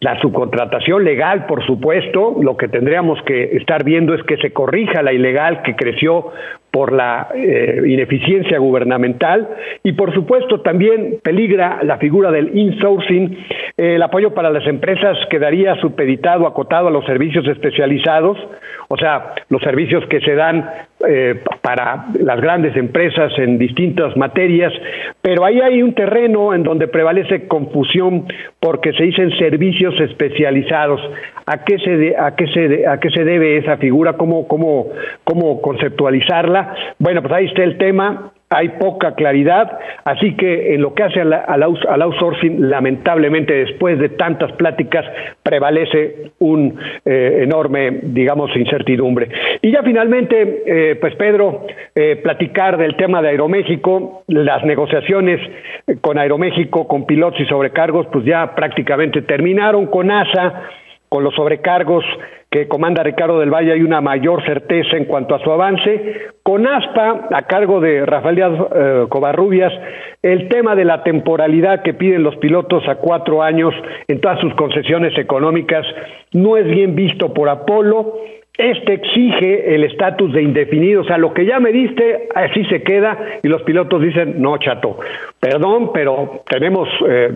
la 0.00 0.18
subcontratación 0.18 1.04
legal, 1.04 1.44
por 1.44 1.62
supuesto, 1.66 2.38
lo 2.40 2.56
que 2.56 2.68
tendríamos 2.68 3.20
que 3.26 3.54
estar 3.58 3.84
viendo 3.84 4.14
es 4.14 4.22
que 4.22 4.38
se 4.38 4.50
corrija 4.50 5.02
la 5.02 5.12
ilegal 5.12 5.60
que 5.60 5.76
creció 5.76 6.32
por 6.72 6.90
la 6.90 7.28
eh, 7.34 7.82
ineficiencia 7.86 8.58
gubernamental. 8.58 9.46
Y 9.84 9.92
por 9.92 10.12
supuesto 10.14 10.62
también 10.62 11.20
peligra 11.22 11.80
la 11.82 11.98
figura 11.98 12.30
del 12.32 12.56
insourcing, 12.56 13.36
eh, 13.76 13.96
el 13.96 14.02
apoyo 14.02 14.32
para 14.32 14.48
las 14.48 14.66
empresas 14.66 15.18
quedaría 15.28 15.76
supeditado, 15.76 16.46
acotado 16.46 16.88
a 16.88 16.90
los 16.90 17.04
servicios 17.04 17.46
especializados, 17.46 18.38
o 18.88 18.96
sea, 18.96 19.34
los 19.50 19.62
servicios 19.62 20.04
que 20.06 20.20
se 20.20 20.34
dan 20.34 20.68
eh, 21.08 21.40
para 21.60 22.06
las 22.18 22.40
grandes 22.40 22.76
empresas 22.76 23.32
en 23.38 23.58
distintas 23.58 24.16
materias, 24.16 24.72
pero 25.20 25.44
ahí 25.44 25.60
hay 25.60 25.82
un 25.82 25.94
terreno 25.94 26.54
en 26.54 26.62
donde 26.62 26.88
prevalece 26.88 27.46
confusión 27.46 28.26
porque 28.60 28.92
se 28.92 29.04
dicen 29.04 29.30
servicios 29.38 29.94
especializados. 30.00 31.00
¿A 31.46 31.64
qué 31.64 31.78
se, 31.78 32.16
a 32.16 32.36
qué 32.36 32.46
se, 32.48 32.86
a 32.86 33.00
qué 33.00 33.10
se 33.10 33.24
debe 33.24 33.58
esa 33.58 33.76
figura? 33.76 34.14
¿Cómo, 34.14 34.46
cómo, 34.46 34.88
cómo 35.24 35.60
conceptualizarla? 35.60 36.74
Bueno, 36.98 37.22
pues 37.22 37.32
ahí 37.34 37.46
está 37.46 37.64
el 37.64 37.78
tema 37.78 38.31
hay 38.54 38.68
poca 38.70 39.14
claridad, 39.14 39.78
así 40.04 40.34
que 40.36 40.74
en 40.74 40.82
lo 40.82 40.94
que 40.94 41.02
hace 41.02 41.20
al, 41.20 41.32
al, 41.32 42.02
outsourcing, 42.02 42.68
lamentablemente 42.68 43.54
después 43.54 43.98
de 43.98 44.10
tantas 44.10 44.52
pláticas, 44.52 45.04
prevalece 45.42 46.32
un 46.38 46.78
eh, 47.04 47.40
enorme, 47.42 48.00
digamos, 48.02 48.54
incertidumbre. 48.56 49.28
Y 49.60 49.70
ya 49.72 49.82
finalmente, 49.82 50.62
eh, 50.66 50.96
pues 50.96 51.14
Pedro, 51.16 51.66
eh, 51.94 52.16
platicar 52.22 52.76
del 52.76 52.96
tema 52.96 53.22
de 53.22 53.28
Aeroméxico, 53.28 54.24
las 54.28 54.64
negociaciones 54.64 55.40
con 56.00 56.18
Aeroméxico, 56.18 56.86
con 56.86 57.06
pilotos 57.06 57.40
y 57.40 57.46
sobrecargos, 57.46 58.06
pues 58.12 58.24
ya 58.24 58.54
prácticamente 58.54 59.22
terminaron 59.22 59.86
con 59.86 60.10
ASA, 60.10 60.62
con 61.08 61.24
los 61.24 61.34
sobrecargos 61.34 62.04
que 62.52 62.68
comanda 62.68 63.02
Ricardo 63.02 63.40
del 63.40 63.50
Valle 63.50 63.72
hay 63.72 63.82
una 63.82 64.02
mayor 64.02 64.44
certeza 64.44 64.98
en 64.98 65.06
cuanto 65.06 65.34
a 65.34 65.38
su 65.38 65.50
avance. 65.50 66.32
Con 66.42 66.66
ASPA, 66.66 67.28
a 67.32 67.42
cargo 67.46 67.80
de 67.80 68.04
Rafael 68.04 68.36
Díaz 68.36 68.52
eh, 68.74 69.06
Covarrubias, 69.08 69.72
el 70.20 70.50
tema 70.50 70.76
de 70.76 70.84
la 70.84 71.02
temporalidad 71.02 71.82
que 71.82 71.94
piden 71.94 72.22
los 72.22 72.36
pilotos 72.36 72.86
a 72.88 72.96
cuatro 72.96 73.42
años 73.42 73.72
en 74.06 74.20
todas 74.20 74.38
sus 74.40 74.54
concesiones 74.54 75.16
económicas 75.16 75.86
no 76.32 76.58
es 76.58 76.66
bien 76.66 76.94
visto 76.94 77.32
por 77.32 77.48
Apolo 77.48 78.16
este 78.56 78.92
exige 78.94 79.74
el 79.74 79.84
estatus 79.84 80.32
de 80.32 80.42
indefinido, 80.42 81.00
o 81.00 81.04
sea, 81.04 81.16
lo 81.16 81.32
que 81.32 81.46
ya 81.46 81.58
me 81.58 81.72
diste, 81.72 82.28
así 82.34 82.64
se 82.66 82.82
queda, 82.82 83.16
y 83.42 83.48
los 83.48 83.62
pilotos 83.62 84.02
dicen, 84.02 84.42
no, 84.42 84.58
chato, 84.58 84.98
perdón, 85.40 85.90
pero 85.94 86.42
tenemos, 86.50 86.88
eh, 87.08 87.30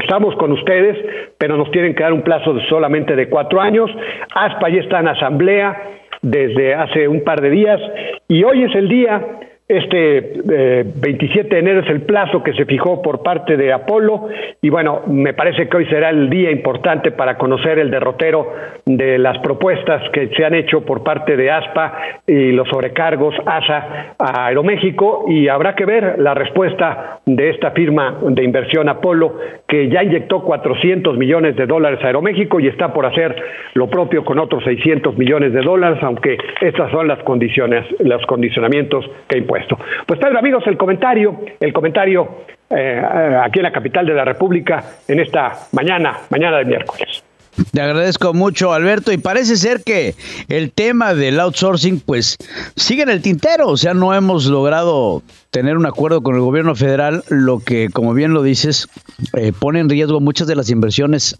estamos 0.00 0.36
con 0.36 0.52
ustedes, 0.52 0.96
pero 1.36 1.56
nos 1.56 1.70
tienen 1.72 1.94
que 1.94 2.04
dar 2.04 2.12
un 2.12 2.22
plazo 2.22 2.58
solamente 2.68 3.16
de 3.16 3.28
cuatro 3.28 3.60
años. 3.60 3.90
ASPA 4.34 4.68
ya 4.68 4.80
está 4.80 5.00
en 5.00 5.08
asamblea 5.08 5.82
desde 6.22 6.74
hace 6.74 7.08
un 7.08 7.24
par 7.24 7.40
de 7.40 7.50
días, 7.50 7.80
y 8.28 8.44
hoy 8.44 8.62
es 8.62 8.74
el 8.76 8.88
día 8.88 9.20
este 9.68 10.42
27 10.94 11.40
eh, 11.40 11.50
de 11.50 11.58
enero 11.58 11.80
es 11.80 11.88
el 11.88 12.02
plazo 12.02 12.42
que 12.42 12.52
se 12.52 12.66
fijó 12.66 13.00
por 13.00 13.22
parte 13.22 13.56
de 13.56 13.72
Apolo 13.72 14.28
y 14.60 14.68
bueno, 14.68 15.02
me 15.06 15.32
parece 15.34 15.68
que 15.68 15.76
hoy 15.76 15.86
será 15.86 16.10
el 16.10 16.28
día 16.28 16.50
importante 16.50 17.10
para 17.12 17.38
conocer 17.38 17.78
el 17.78 17.90
derrotero 17.90 18.52
de 18.84 19.18
las 19.18 19.38
propuestas 19.38 20.02
que 20.10 20.28
se 20.28 20.44
han 20.44 20.54
hecho 20.54 20.84
por 20.84 21.02
parte 21.02 21.36
de 21.36 21.50
ASPA 21.50 21.98
y 22.26 22.52
los 22.52 22.68
sobrecargos 22.68 23.34
ASA 23.46 24.14
a 24.18 24.46
Aeroméxico 24.46 25.26
y 25.28 25.48
habrá 25.48 25.74
que 25.74 25.86
ver 25.86 26.18
la 26.18 26.34
respuesta 26.34 27.20
de 27.24 27.50
esta 27.50 27.70
firma 27.70 28.18
de 28.22 28.44
inversión 28.44 28.88
Apolo 28.88 29.38
que 29.68 29.88
ya 29.88 30.02
inyectó 30.02 30.42
400 30.42 31.16
millones 31.16 31.56
de 31.56 31.66
dólares 31.66 32.00
a 32.02 32.08
Aeroméxico 32.08 32.60
y 32.60 32.66
está 32.66 32.92
por 32.92 33.06
hacer 33.06 33.34
lo 33.74 33.88
propio 33.88 34.24
con 34.24 34.38
otros 34.38 34.64
600 34.64 35.16
millones 35.16 35.52
de 35.52 35.62
dólares, 35.62 35.98
aunque 36.02 36.36
estas 36.60 36.90
son 36.90 37.08
las 37.08 37.22
condiciones, 37.22 37.86
los 38.00 38.24
condicionamientos 38.26 39.08
que 39.28 39.38
impuesto. 39.52 39.78
Pues 40.06 40.18
Pedro, 40.18 40.38
amigos, 40.38 40.64
el 40.66 40.76
comentario, 40.76 41.40
el 41.60 41.72
comentario 41.72 42.44
eh, 42.70 43.02
aquí 43.42 43.58
en 43.58 43.64
la 43.64 43.72
capital 43.72 44.06
de 44.06 44.14
la 44.14 44.24
República 44.24 44.82
en 45.08 45.20
esta 45.20 45.66
mañana, 45.72 46.18
mañana 46.30 46.58
de 46.58 46.64
miércoles. 46.64 47.22
Te 47.70 47.82
agradezco 47.82 48.32
mucho, 48.32 48.72
Alberto. 48.72 49.12
Y 49.12 49.18
parece 49.18 49.56
ser 49.56 49.82
que 49.84 50.14
el 50.48 50.72
tema 50.72 51.12
del 51.12 51.38
outsourcing, 51.38 52.00
pues, 52.00 52.38
sigue 52.76 53.02
en 53.02 53.10
el 53.10 53.20
tintero. 53.20 53.68
O 53.68 53.76
sea, 53.76 53.92
no 53.92 54.14
hemos 54.14 54.46
logrado 54.46 55.22
tener 55.50 55.76
un 55.76 55.84
acuerdo 55.84 56.22
con 56.22 56.34
el 56.34 56.40
gobierno 56.40 56.74
federal, 56.74 57.24
lo 57.28 57.58
que, 57.58 57.90
como 57.90 58.14
bien 58.14 58.32
lo 58.32 58.42
dices, 58.42 58.88
eh, 59.36 59.52
pone 59.52 59.80
en 59.80 59.90
riesgo 59.90 60.18
muchas 60.20 60.46
de 60.46 60.56
las 60.56 60.70
inversiones 60.70 61.36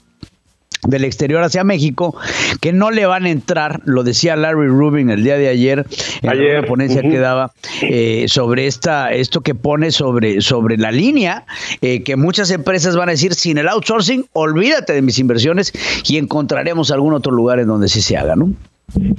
del 0.86 1.04
exterior 1.04 1.42
hacia 1.42 1.62
México, 1.62 2.16
que 2.60 2.72
no 2.72 2.90
le 2.90 3.06
van 3.06 3.24
a 3.24 3.30
entrar, 3.30 3.80
lo 3.84 4.02
decía 4.02 4.34
Larry 4.34 4.66
Rubin 4.66 5.10
el 5.10 5.22
día 5.22 5.38
de 5.38 5.48
ayer, 5.48 5.86
en 6.22 6.54
la 6.54 6.62
ponencia 6.66 7.02
que 7.02 7.18
daba, 7.18 7.52
eh, 7.82 8.24
sobre 8.26 8.66
esta, 8.66 9.12
esto 9.12 9.42
que 9.42 9.54
pone 9.54 9.92
sobre, 9.92 10.40
sobre 10.40 10.76
la 10.76 10.90
línea, 10.90 11.44
eh, 11.82 12.02
que 12.02 12.16
muchas 12.16 12.50
empresas 12.50 12.96
van 12.96 13.08
a 13.08 13.12
decir, 13.12 13.34
sin 13.34 13.58
el 13.58 13.68
outsourcing, 13.68 14.26
olvídate 14.32 14.92
de 14.92 15.02
mis 15.02 15.18
inversiones 15.20 15.72
y 16.08 16.18
encontraremos 16.18 16.90
algún 16.90 17.14
otro 17.14 17.32
lugar 17.32 17.60
en 17.60 17.68
donde 17.68 17.88
sí 17.88 18.02
se 18.02 18.16
haga, 18.16 18.34
¿no? 18.34 18.50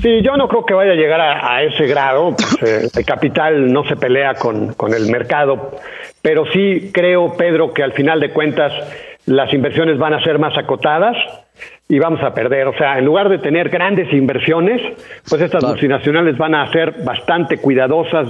Sí, 0.02 0.21
yo 0.21 0.36
no 0.38 0.47
creo 0.49 0.65
que 0.65 0.73
vaya 0.73 0.91
a 0.91 0.95
llegar 0.95 1.19
a, 1.19 1.63
ese 1.63 1.88
grado. 1.88 2.36
Pues, 2.36 2.84
eh, 2.84 2.89
el 2.93 3.06
capital 3.06 3.71
no 3.71 3.84
se 3.88 3.95
pelea 3.95 4.36
con, 4.36 4.73
con 4.73 4.93
el 4.93 5.10
mercado, 5.10 5.71
pero 6.21 6.45
sí 6.52 6.91
creo, 6.93 7.36
Pedro, 7.36 7.73
que 7.73 7.82
al 7.82 7.93
final 7.93 8.19
de 8.19 8.32
cuentas 8.32 8.71
las 9.26 9.52
inversiones 9.54 9.97
van 9.97 10.13
a 10.13 10.23
ser 10.23 10.38
más 10.38 10.56
acotadas 10.58 11.15
y 11.93 11.99
vamos 11.99 12.23
a 12.23 12.34
perder. 12.34 12.67
O 12.67 12.73
sea, 12.75 12.97
en 12.97 13.06
lugar 13.06 13.29
de 13.29 13.38
tener 13.38 13.69
grandes 13.69 14.12
inversiones, 14.12 14.82
pues 15.29 15.39
estas 15.43 15.63
multinacionales 15.63 16.36
van 16.39 16.56
a 16.56 16.71
ser 16.71 17.03
bastante 17.03 17.58
cuidadosas, 17.58 18.27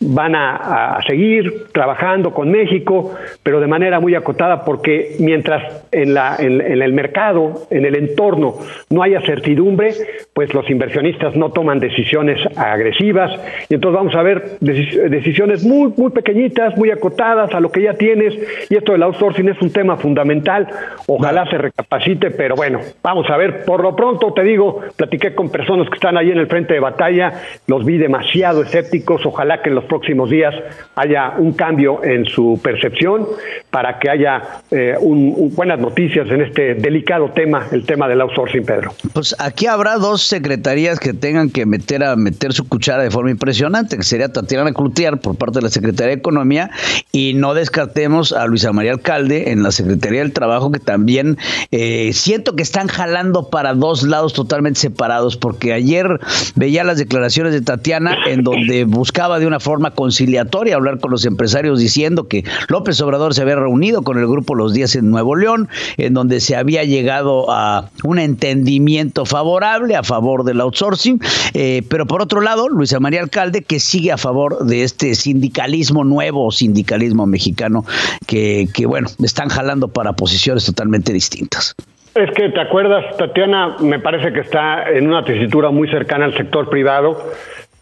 van 0.00 0.34
a, 0.34 0.98
seguir 1.06 1.64
trabajando 1.72 2.32
con 2.32 2.50
México, 2.50 3.14
pero 3.42 3.60
de 3.60 3.66
manera 3.66 4.00
muy 4.00 4.14
acotada, 4.14 4.64
porque 4.64 5.16
mientras 5.20 5.84
en, 5.92 6.14
la, 6.14 6.36
en, 6.38 6.60
el 6.60 6.92
mercado, 6.94 7.66
en 7.70 7.84
el 7.84 7.96
entorno, 7.96 8.54
no 8.88 9.02
haya 9.02 9.20
certidumbre, 9.20 9.92
pues 10.32 10.54
los 10.54 10.70
inversionistas 10.70 11.36
no 11.36 11.50
toman 11.50 11.80
decisiones 11.80 12.38
agresivas 12.56 13.30
y 13.68 13.74
entonces 13.74 13.98
vamos 13.98 14.14
a 14.14 14.22
ver 14.22 14.58
decisiones 14.60 15.64
muy, 15.64 15.92
muy 15.96 16.10
pequeñitas, 16.12 16.78
muy 16.78 16.90
acotadas 16.90 17.52
a 17.54 17.60
lo 17.60 17.70
que 17.70 17.82
ya 17.82 17.94
tienes 17.94 18.34
y 18.70 18.76
esto 18.76 18.92
del 18.92 19.02
outsourcing 19.02 19.50
es 19.50 19.60
un 19.60 19.70
tema 19.70 19.96
fundamental. 19.96 20.66
Ojalá 21.06 21.44
se 21.50 21.58
recapacite, 21.58 22.30
pero 22.30 22.54
bueno, 22.54 22.80
Vamos 23.02 23.28
a 23.30 23.36
ver, 23.36 23.64
por 23.64 23.82
lo 23.82 23.96
pronto 23.96 24.32
te 24.32 24.44
digo, 24.44 24.80
platiqué 24.94 25.34
con 25.34 25.50
personas 25.50 25.88
que 25.88 25.94
están 25.94 26.16
ahí 26.16 26.30
en 26.30 26.38
el 26.38 26.46
frente 26.46 26.74
de 26.74 26.80
batalla, 26.80 27.42
los 27.66 27.84
vi 27.84 27.98
demasiado 27.98 28.62
escépticos, 28.62 29.26
ojalá 29.26 29.60
que 29.60 29.70
en 29.70 29.74
los 29.74 29.84
próximos 29.84 30.30
días 30.30 30.54
haya 30.94 31.34
un 31.38 31.52
cambio 31.52 32.04
en 32.04 32.24
su 32.26 32.60
percepción 32.62 33.26
para 33.70 33.98
que 33.98 34.08
haya 34.08 34.42
eh, 34.70 34.94
buenas 35.00 35.80
noticias 35.80 36.28
en 36.30 36.42
este 36.42 36.74
delicado 36.74 37.30
tema, 37.30 37.66
el 37.72 37.84
tema 37.84 38.06
del 38.06 38.20
outsourcing, 38.20 38.64
Pedro. 38.64 38.92
Pues 39.12 39.34
aquí 39.38 39.66
habrá 39.66 39.96
dos 39.96 40.22
secretarías 40.22 41.00
que 41.00 41.12
tengan 41.12 41.50
que 41.50 41.66
meter 41.66 42.04
a 42.04 42.14
meter 42.14 42.52
su 42.52 42.68
cuchara 42.68 43.02
de 43.02 43.10
forma 43.10 43.30
impresionante, 43.30 43.96
que 43.96 44.04
sería 44.04 44.32
Tatiana 44.32 44.72
Cloutier 44.72 45.18
por 45.18 45.36
parte 45.36 45.58
de 45.58 45.62
la 45.62 45.70
Secretaría 45.70 46.14
de 46.14 46.20
Economía 46.20 46.70
y 47.10 47.34
no 47.34 47.54
descartemos 47.54 48.32
a 48.32 48.46
Luisa 48.46 48.72
María 48.72 48.92
Alcalde 48.92 49.50
en 49.50 49.62
la 49.62 49.72
Secretaría 49.72 50.20
del 50.20 50.32
Trabajo, 50.32 50.70
que 50.70 50.78
también 50.78 51.36
eh, 51.72 52.12
siento 52.12 52.54
que 52.54 52.62
están 52.82 52.88
jalando 52.88 53.48
para 53.48 53.74
dos 53.74 54.02
lados 54.02 54.32
totalmente 54.32 54.80
separados, 54.80 55.36
porque 55.36 55.72
ayer 55.72 56.18
veía 56.56 56.82
las 56.82 56.98
declaraciones 56.98 57.52
de 57.52 57.60
Tatiana 57.60 58.16
en 58.26 58.42
donde 58.42 58.84
buscaba 58.84 59.38
de 59.38 59.46
una 59.46 59.60
forma 59.60 59.92
conciliatoria 59.92 60.74
hablar 60.74 60.98
con 60.98 61.12
los 61.12 61.24
empresarios 61.24 61.78
diciendo 61.78 62.26
que 62.26 62.44
López 62.68 63.00
Obrador 63.00 63.34
se 63.34 63.42
había 63.42 63.56
reunido 63.56 64.02
con 64.02 64.18
el 64.18 64.26
grupo 64.26 64.56
Los 64.56 64.72
Días 64.72 64.96
en 64.96 65.10
Nuevo 65.10 65.36
León, 65.36 65.68
en 65.96 66.14
donde 66.14 66.40
se 66.40 66.56
había 66.56 66.82
llegado 66.82 67.50
a 67.52 67.90
un 68.02 68.18
entendimiento 68.18 69.26
favorable 69.26 69.94
a 69.94 70.02
favor 70.02 70.42
del 70.42 70.60
outsourcing, 70.60 71.20
eh, 71.54 71.82
pero 71.88 72.06
por 72.06 72.20
otro 72.20 72.40
lado, 72.40 72.68
Luisa 72.68 72.98
María 72.98 73.20
Alcalde, 73.20 73.62
que 73.62 73.78
sigue 73.78 74.10
a 74.10 74.18
favor 74.18 74.66
de 74.66 74.82
este 74.82 75.14
sindicalismo 75.14 76.02
nuevo, 76.02 76.50
sindicalismo 76.50 77.26
mexicano, 77.26 77.84
que, 78.26 78.68
que 78.74 78.86
bueno, 78.86 79.08
están 79.22 79.50
jalando 79.50 79.88
para 79.88 80.14
posiciones 80.14 80.64
totalmente 80.64 81.12
distintas. 81.12 81.76
Es 82.14 82.30
que 82.32 82.50
te 82.50 82.60
acuerdas, 82.60 83.16
Tatiana, 83.16 83.76
me 83.80 83.98
parece 83.98 84.32
que 84.32 84.40
está 84.40 84.90
en 84.90 85.06
una 85.08 85.24
tesitura 85.24 85.70
muy 85.70 85.88
cercana 85.88 86.26
al 86.26 86.36
sector 86.36 86.68
privado, 86.68 87.16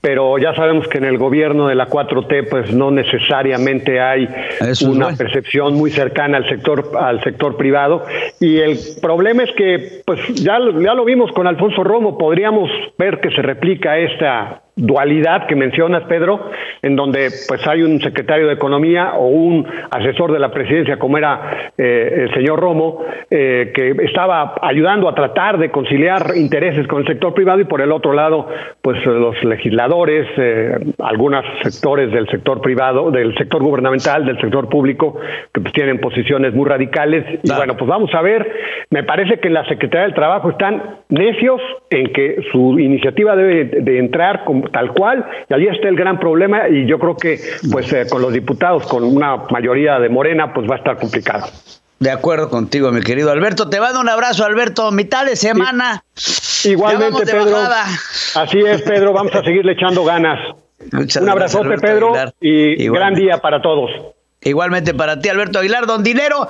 pero 0.01 0.38
ya 0.38 0.55
sabemos 0.55 0.87
que 0.87 0.99
en 0.99 1.05
el 1.05 1.19
gobierno 1.19 1.66
de 1.66 1.75
la 1.75 1.88
4T 1.88 2.49
pues 2.49 2.73
no 2.73 2.93
necesariamente 2.93 4.01
hay 4.01 4.29
una 4.87 5.16
percepción 5.16 5.75
muy 5.75 5.90
cercana 5.90 6.38
al 6.38 6.49
sector 6.49 6.93
al 6.99 7.23
sector 7.25 7.57
privado. 7.57 8.05
Y 8.38 8.59
el 8.59 8.79
problema 9.03 9.43
es 9.43 9.51
que 9.57 10.03
pues 10.07 10.21
ya, 10.35 10.59
ya 10.79 10.95
lo 10.95 11.05
vimos 11.05 11.33
con 11.33 11.49
Alfonso 11.49 11.83
Romo, 11.83 12.16
podríamos 12.16 12.71
ver 12.97 13.21
que 13.21 13.31
se 13.31 13.43
replica 13.43 13.99
esta 13.99 14.62
dualidad 14.81 15.47
que 15.47 15.55
mencionas, 15.55 16.05
Pedro, 16.05 16.51
en 16.83 16.97
donde 16.97 17.31
pues 17.47 17.66
hay 17.66 17.83
un 17.83 18.01
secretario 18.01 18.47
de 18.47 18.55
Economía 18.55 19.12
o 19.14 19.29
un 19.29 19.66
asesor 19.90 20.33
de 20.33 20.38
la 20.38 20.51
presidencia, 20.51 20.99
como 20.99 21.19
era 21.19 21.71
eh, 21.77 22.25
el 22.25 22.35
señor 22.35 22.59
Romo, 22.59 23.05
eh, 23.31 23.73
que 23.75 23.95
estaba 24.05 24.55
ayudando 24.62 25.09
a 25.09 25.14
tratar 25.14 25.59
de 25.59 25.71
conciliar 25.71 26.33
intereses 26.37 26.87
con 26.87 27.01
el 27.01 27.07
sector 27.07 27.35
privado 27.35 27.61
y 27.61 27.64
por 27.64 27.81
el 27.81 27.93
otro 27.93 28.12
lado, 28.12 28.49
pues 28.81 29.05
los 29.05 29.43
legisladores, 29.45 30.27
eh, 30.37 30.79
algunos 30.99 31.45
sectores 31.62 32.11
del 32.11 32.27
sector 32.29 32.61
privado, 32.61 33.11
del 33.11 33.37
sector 33.37 33.62
gubernamental, 33.62 34.25
del 34.25 34.40
sector 34.40 34.69
público, 34.69 35.16
que 35.53 35.61
pues 35.61 35.73
tienen 35.75 35.99
posiciones 35.99 36.55
muy 36.55 36.69
radicales. 36.69 37.40
Y 37.43 37.55
bueno, 37.55 37.77
pues 37.77 37.88
vamos 37.88 38.14
a 38.14 38.23
ver, 38.23 38.51
me 38.90 39.03
parece 39.05 39.38
que 39.38 39.49
en 39.49 39.55
la 39.55 39.66
Secretaría 39.66 40.07
del 40.07 40.14
Trabajo 40.14 40.51
están 40.51 41.01
necios 41.09 41.61
en 41.90 42.12
que 42.12 42.43
su 42.51 42.79
iniciativa 42.79 43.37
debe 43.37 43.64
de 43.64 43.99
entrar 43.99 44.45
como 44.45 44.70
tal 44.73 44.93
cual, 44.93 45.25
y 45.49 45.55
allí 45.55 45.67
está 45.69 45.89
el 45.89 45.97
gran 45.97 46.19
problema, 46.19 46.69
y 46.69 46.87
yo 46.87 46.99
creo 46.99 47.17
que 47.17 47.41
pues 47.71 47.93
eh, 47.93 48.07
con 48.09 48.23
los 48.23 48.33
diputados, 48.33 48.87
con 48.87 49.05
una 49.05 49.37
mayoría 49.51 49.99
de 49.99 50.09
Morena, 50.09 50.53
pues 50.53 50.69
va 50.69 50.77
a 50.77 50.79
estar 50.79 50.99
complicado. 50.99 51.47
De 51.99 52.11
acuerdo 52.11 52.49
contigo, 52.49 52.91
mi 52.93 53.03
querido 53.03 53.31
Alberto. 53.31 53.69
Te 53.69 53.79
mando 53.79 54.01
un 54.01 54.09
abrazo, 54.09 54.47
Alberto. 54.47 54.91
Mitad 54.91 55.27
de 55.27 55.37
semana. 55.37 56.03
Igualmente, 56.65 57.27
Pedro. 57.27 57.59
Así 58.37 58.59
es, 58.61 58.81
Pedro. 58.81 59.13
Vamos 59.13 59.35
a 59.35 59.43
seguirle 59.43 59.73
echando 59.73 60.03
ganas. 60.03 60.39
un 61.21 61.29
abrazote, 61.29 61.77
Pedro, 61.77 62.15
y 62.41 62.89
gran 62.89 63.15
día 63.15 63.37
para 63.39 63.61
todos. 63.61 63.91
Igualmente 64.41 64.95
para 64.95 65.21
ti, 65.21 65.29
Alberto 65.29 65.59
Aguilar. 65.59 65.87
Don 65.87 66.03
Dinero. 66.03 66.49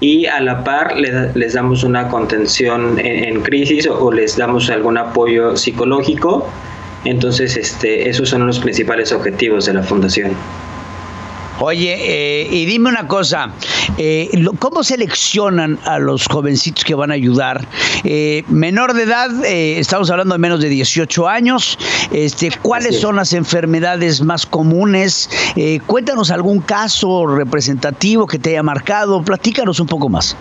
y 0.00 0.26
a 0.26 0.40
la 0.40 0.62
par 0.62 0.96
les, 0.96 1.52
damos 1.54 1.82
una 1.82 2.08
contención 2.08 2.98
en, 2.98 3.40
crisis 3.42 3.86
o, 3.88 4.12
les 4.12 4.36
damos 4.36 4.70
algún 4.70 4.96
apoyo 4.96 5.56
psicológico. 5.56 6.46
Entonces, 7.04 7.56
este, 7.56 8.08
esos 8.08 8.28
son 8.28 8.46
los 8.46 8.58
principales 8.58 9.12
objetivos 9.12 9.66
de 9.66 9.74
la 9.74 9.82
fundación. 9.82 10.32
Oye, 11.60 11.96
eh, 11.98 12.48
y 12.52 12.66
dime 12.66 12.88
una 12.88 13.08
cosa, 13.08 13.50
eh, 13.96 14.30
¿cómo 14.60 14.84
seleccionan 14.84 15.76
a 15.84 15.98
los 15.98 16.26
jovencitos 16.26 16.84
que 16.84 16.94
van 16.94 17.10
a 17.10 17.14
ayudar? 17.14 17.66
Eh, 18.04 18.44
menor 18.46 18.94
de 18.94 19.02
edad, 19.02 19.44
estamos 19.44 20.08
hablando 20.08 20.36
de 20.36 20.38
menos 20.38 20.60
de 20.60 20.68
18 20.68 21.26
años, 21.26 21.76
este, 22.12 22.52
¿cuáles 22.62 23.00
son 23.00 23.16
las 23.16 23.32
enfermedades 23.32 24.20
más 24.22 24.46
comunes? 24.46 25.28
cuéntanos 25.86 26.30
algún 26.30 26.60
caso 26.60 27.26
representativo 27.26 28.26
que 28.26 28.38
te 28.38 28.50
haya 28.50 28.62
marcado, 28.62 29.22
platícanos 29.22 29.80
un 29.80 29.88
poco 29.88 30.08
más. 30.08 30.36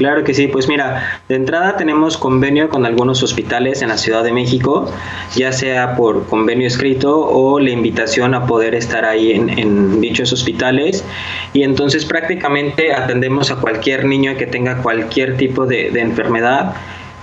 Claro 0.00 0.24
que 0.24 0.32
sí, 0.32 0.46
pues 0.46 0.66
mira, 0.66 1.20
de 1.28 1.34
entrada 1.34 1.76
tenemos 1.76 2.16
convenio 2.16 2.70
con 2.70 2.86
algunos 2.86 3.22
hospitales 3.22 3.82
en 3.82 3.90
la 3.90 3.98
Ciudad 3.98 4.24
de 4.24 4.32
México, 4.32 4.90
ya 5.36 5.52
sea 5.52 5.94
por 5.94 6.26
convenio 6.26 6.66
escrito 6.66 7.20
o 7.20 7.60
la 7.60 7.68
invitación 7.68 8.34
a 8.34 8.46
poder 8.46 8.74
estar 8.74 9.04
ahí 9.04 9.32
en, 9.32 10.00
dichos 10.00 10.32
hospitales. 10.32 11.04
Y 11.52 11.64
entonces 11.64 12.06
prácticamente 12.06 12.94
atendemos 12.94 13.50
a 13.50 13.56
cualquier 13.56 14.06
niño 14.06 14.38
que 14.38 14.46
tenga 14.46 14.78
cualquier 14.78 15.36
tipo 15.36 15.66
de, 15.66 15.88
enfermedad, 15.88 16.76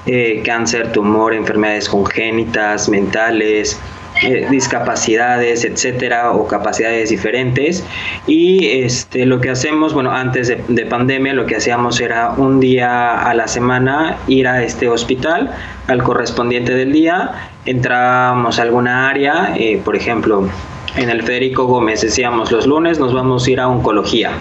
eh, 0.05 0.43
cáncer, 0.45 0.91
tumor, 0.91 1.33
enfermedades 1.33 1.89
congénitas, 1.89 2.89
mentales, 2.89 3.81
eh, 4.23 4.47
discapacidades, 4.49 5.63
etcétera, 5.63 6.31
o 6.31 6.47
capacidades 6.47 7.09
diferentes. 7.09 7.83
Y 8.25 8.67
este, 8.67 9.25
lo 9.25 9.39
que 9.41 9.49
hacemos, 9.49 9.93
bueno, 9.93 10.11
antes 10.11 10.47
de, 10.47 10.85
pandemia, 10.85 11.33
lo 11.33 11.45
que 11.45 11.55
hacíamos 11.55 11.99
era 11.99 12.31
un 12.31 12.59
día 12.59 13.21
a 13.21 13.33
la 13.33 13.47
semana 13.47 14.17
ir 14.27 14.47
a 14.47 14.63
este 14.63 14.89
hospital, 14.89 15.51
al 15.87 16.03
correspondiente 16.03 16.73
del 16.73 16.91
día, 16.93 17.49
entrábamos 17.65 18.59
a 18.59 18.63
alguna 18.63 19.09
área, 19.09 19.53
eh, 19.57 19.81
por 19.83 19.95
ejemplo, 19.95 20.49
en 20.95 21.09
el 21.09 21.21
Federico 21.23 21.65
Gómez 21.65 22.01
decíamos 22.01 22.51
los 22.51 22.65
lunes 22.65 22.99
nos 22.99 23.13
vamos 23.13 23.45
a 23.45 23.51
ir 23.51 23.59
a 23.59 23.67
oncología 23.67 24.31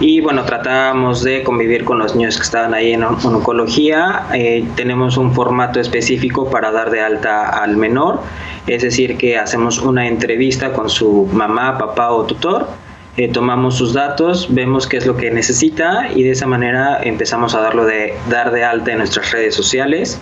y 0.00 0.22
bueno 0.22 0.44
tratábamos 0.44 1.22
de 1.22 1.42
convivir 1.42 1.84
con 1.84 1.98
los 1.98 2.16
niños 2.16 2.36
que 2.36 2.42
estaban 2.42 2.72
ahí 2.72 2.92
en, 2.92 3.04
oncología. 3.04 4.26
Eh, 4.32 4.66
tenemos 4.74 5.18
un 5.18 5.34
formato 5.34 5.78
específico 5.78 6.50
para 6.50 6.72
dar 6.72 6.90
de 6.90 7.02
alta 7.02 7.48
al 7.48 7.76
menor. 7.76 8.20
Es 8.66 8.82
decir, 8.82 9.18
que 9.18 9.36
hacemos 9.36 9.78
una 9.78 10.08
entrevista 10.08 10.72
con 10.72 10.88
su 10.88 11.28
mamá, 11.32 11.76
papá 11.76 12.10
o 12.12 12.24
tutor, 12.24 12.68
eh, 13.16 13.28
tomamos 13.28 13.76
sus 13.76 13.92
datos, 13.92 14.46
vemos 14.50 14.86
qué 14.86 14.96
es 14.96 15.06
lo 15.06 15.16
que 15.16 15.30
necesita 15.30 16.08
y 16.14 16.22
de 16.22 16.30
esa 16.30 16.46
manera 16.46 17.00
empezamos 17.02 17.54
a 17.54 17.60
darlo 17.60 17.84
de, 17.84 18.14
dar 18.30 18.52
de 18.52 18.64
alta 18.64 18.92
en 18.92 18.98
nuestras 18.98 19.30
redes 19.32 19.54
sociales. 19.54 20.20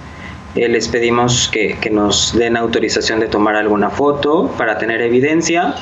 Eh, 0.59 0.69
les 0.69 0.89
pedimos 0.89 1.49
que, 1.49 1.79
nos 1.93 2.37
den 2.37 2.57
autorización 2.57 3.21
de 3.21 3.29
tomar 3.29 3.55
alguna 3.55 3.91
foto 3.91 4.53
para 4.59 4.77
tener 4.77 5.01
evidencia 5.03 5.77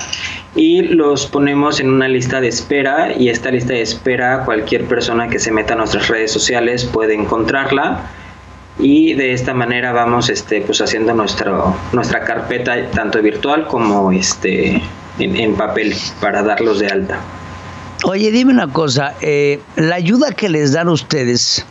y 0.55 0.83
los 0.83 1.27
ponemos 1.27 1.81
en 1.81 1.89
una 1.89 2.09
lista 2.09 2.43
de 2.43 2.49
espera 2.49 3.15
y 3.17 3.31
esta 3.31 3.51
lista 3.51 3.73
de 3.73 3.81
espera 3.81 4.45
cualquier 4.45 4.85
persona 4.85 5.29
que 5.29 5.39
se 5.39 5.51
meta 5.51 5.73
a 5.73 5.77
nuestras 5.79 6.09
redes 6.09 6.31
sociales 6.31 6.85
puede 6.85 7.15
encontrarla 7.15 8.11
y 8.79 9.15
de 9.15 9.33
esta 9.33 9.55
manera 9.55 9.93
vamos 9.93 10.29
este 10.29 10.61
pues 10.61 10.83
haciendo 10.83 11.15
nuestro, 11.15 11.75
nuestra 11.93 12.21
carpeta 12.25 12.75
tanto 12.91 13.23
virtual 13.23 13.67
como 13.69 14.13
este 14.13 14.83
en, 15.19 15.55
papel 15.55 15.95
para 16.21 16.43
darlos 16.43 16.81
de 16.81 16.89
alta. 16.89 17.19
Oye, 18.09 18.31
dime 18.31 18.53
una 18.53 18.73
cosa, 18.73 19.15
eh, 19.21 19.59
la 19.75 19.97
ayuda 19.97 20.31
que 20.31 20.49
les 20.49 20.73
dan 20.73 20.89
ustedes 20.89 21.67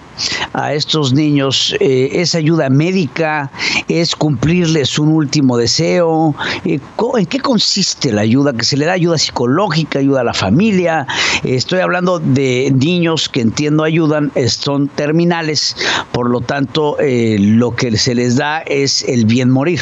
a 0.52 0.74
estos 0.74 1.14
niños 1.14 1.74
eh, 1.80 2.10
es 2.12 2.36
ayuda 2.36 2.70
médica, 2.70 3.50
es 3.88 4.18
cumplirles 4.18 5.00
un 5.00 5.14
último 5.14 5.56
deseo. 5.56 6.36
Eh, 6.66 6.82
¿En 7.18 7.26
qué 7.26 7.40
consiste 7.40 8.12
la 8.12 8.24
ayuda? 8.24 8.52
Que 8.52 8.66
se 8.66 8.76
le 8.76 8.86
da 8.86 8.92
ayuda 8.92 9.18
psicológica, 9.18 10.00
ayuda 10.00 10.22
a 10.22 10.24
la 10.26 10.34
familia. 10.34 11.08
estoy 11.46 11.80
hablando 11.80 12.20
de 12.20 12.70
niños 12.76 13.30
que 13.30 13.40
entiendo 13.40 13.86
ayudan, 13.86 14.34
son 14.50 14.90
terminales, 14.90 15.78
por 16.12 16.30
lo 16.30 16.42
tanto 16.42 17.00
eh, 17.00 17.38
lo 17.40 17.78
que 17.78 17.96
se 17.98 18.14
les 18.14 18.36
da 18.36 18.60
es 18.60 19.04
el 19.04 19.24
bien 19.24 19.50
morir. 19.50 19.80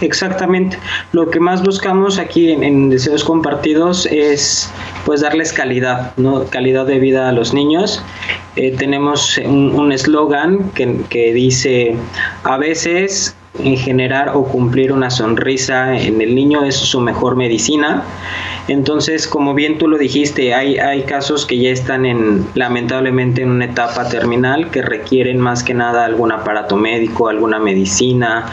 Exactamente. 0.00 0.78
Lo 1.12 1.30
que 1.30 1.40
más 1.40 1.62
buscamos 1.62 2.18
aquí 2.18 2.50
en, 2.50 2.90
Deseos 2.90 3.24
Compartidos 3.24 4.06
es 4.06 4.70
pues 5.04 5.20
darles 5.22 5.52
calidad, 5.52 6.12
¿no? 6.16 6.44
Calidad 6.44 6.86
de 6.86 6.98
vida 6.98 7.28
a 7.28 7.32
los 7.32 7.52
niños. 7.52 8.02
Eh, 8.56 8.74
tenemos 8.76 9.38
un 9.38 9.92
eslogan 9.92 10.70
que, 10.70 11.00
que 11.08 11.32
dice, 11.32 11.96
a 12.44 12.56
veces 12.58 13.34
en 13.62 13.76
generar 13.76 14.30
o 14.34 14.44
cumplir 14.44 14.92
una 14.92 15.10
sonrisa 15.10 15.96
en 15.96 16.20
el 16.20 16.34
niño 16.34 16.64
es 16.64 16.76
su 16.76 17.00
mejor 17.00 17.36
medicina. 17.36 18.04
Entonces, 18.68 19.26
como 19.26 19.54
bien 19.54 19.78
tú 19.78 19.88
lo 19.88 19.96
dijiste, 19.96 20.54
hay, 20.54 20.76
hay 20.78 21.02
casos 21.02 21.46
que 21.46 21.58
ya 21.58 21.70
están 21.70 22.04
en, 22.04 22.46
lamentablemente 22.54 23.42
en 23.42 23.50
una 23.50 23.64
etapa 23.64 24.08
terminal 24.08 24.70
que 24.70 24.82
requieren 24.82 25.40
más 25.40 25.64
que 25.64 25.74
nada 25.74 26.04
algún 26.04 26.32
aparato 26.32 26.76
médico, 26.76 27.28
alguna 27.28 27.58
medicina, 27.58 28.44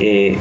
eh, 0.00 0.38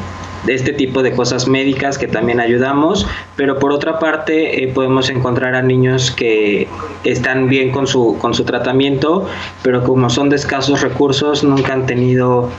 este 0.54 0.74
tipo 0.74 1.04
de 1.04 1.12
cosas 1.12 1.48
médicas 1.48 1.98
que 1.98 2.08
también 2.08 2.40
ayudamos, 2.40 3.08
pero 3.36 3.60
por 3.60 3.72
otra 3.72 4.00
parte 4.00 4.64
eh, 4.64 4.68
podemos 4.68 5.10
encontrar 5.10 5.56
a 5.56 5.62
niños 5.62 6.12
que 6.12 6.68
están 7.04 7.50
bien 7.50 7.72
con 7.72 7.88
su, 7.88 8.18
con 8.20 8.34
su 8.34 8.44
tratamiento, 8.44 9.28
pero 9.64 9.84
como 9.84 10.10
son 10.10 10.30
de 10.30 10.36
escasos 10.36 10.82
recursos, 10.82 11.44
nunca 11.44 11.74
han 11.74 11.86
tenido 11.86 12.50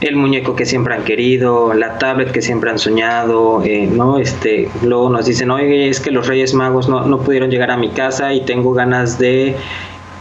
el 0.00 0.16
muñeco 0.16 0.56
que 0.56 0.66
siempre 0.66 0.94
han 0.94 1.04
querido, 1.04 1.72
la 1.72 1.98
tablet 1.98 2.30
que 2.30 2.42
siempre 2.42 2.70
han 2.70 2.78
soñado, 2.78 3.62
eh, 3.64 3.86
¿no? 3.86 4.18
Este, 4.18 4.68
luego 4.82 5.08
nos 5.08 5.26
dicen, 5.26 5.50
oye, 5.50 5.88
es 5.88 6.00
que 6.00 6.10
los 6.10 6.26
Reyes 6.26 6.54
Magos 6.54 6.88
no, 6.88 7.06
no 7.06 7.18
pudieron 7.20 7.50
llegar 7.50 7.70
a 7.70 7.76
mi 7.76 7.88
casa 7.90 8.34
y 8.34 8.44
tengo 8.44 8.72
ganas 8.72 9.18
de 9.18 9.56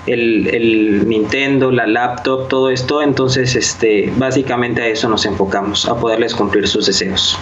el, 0.07 1.07
Nintendo, 1.07 1.71
la 1.71 1.87
laptop, 1.87 2.47
todo 2.47 2.69
esto. 2.69 3.01
Entonces, 3.01 3.55
este, 3.55 4.11
básicamente 4.17 4.81
a 4.81 4.87
eso 4.87 5.09
nos 5.09 5.25
enfocamos, 5.25 5.87
a 5.87 5.95
poderles 5.95 6.33
cumplir 6.33 6.67
sus 6.67 6.85
deseos. 6.85 7.37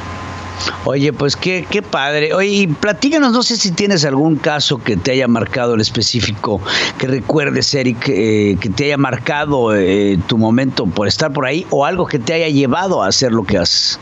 Oye, 0.85 1.11
pues 1.13 1.35
qué, 1.35 1.65
qué 1.69 1.81
padre. 1.81 2.33
Oye, 2.33 2.69
platícanos, 2.79 3.31
no 3.31 3.43
sé 3.43 3.57
si 3.57 3.71
tienes 3.71 4.05
algún 4.05 4.35
caso 4.35 4.77
que 4.77 4.97
te 4.97 5.11
haya 5.11 5.27
marcado 5.27 5.73
el 5.73 5.81
específico, 5.81 6.61
que 6.97 7.07
recuerdes, 7.07 7.73
Eric, 7.73 8.07
eh, 8.07 8.57
que 8.59 8.69
te 8.69 8.85
haya 8.85 8.97
marcado 8.97 9.75
eh, 9.75 10.19
tu 10.27 10.37
momento 10.37 10.85
por 10.85 11.07
estar 11.07 11.31
por 11.31 11.45
ahí 11.45 11.65
o 11.69 11.85
algo 11.85 12.05
que 12.05 12.19
te 12.19 12.33
haya 12.33 12.49
llevado 12.49 13.03
a 13.03 13.07
hacer 13.07 13.31
lo 13.31 13.43
que 13.43 13.57
haces. 13.57 13.99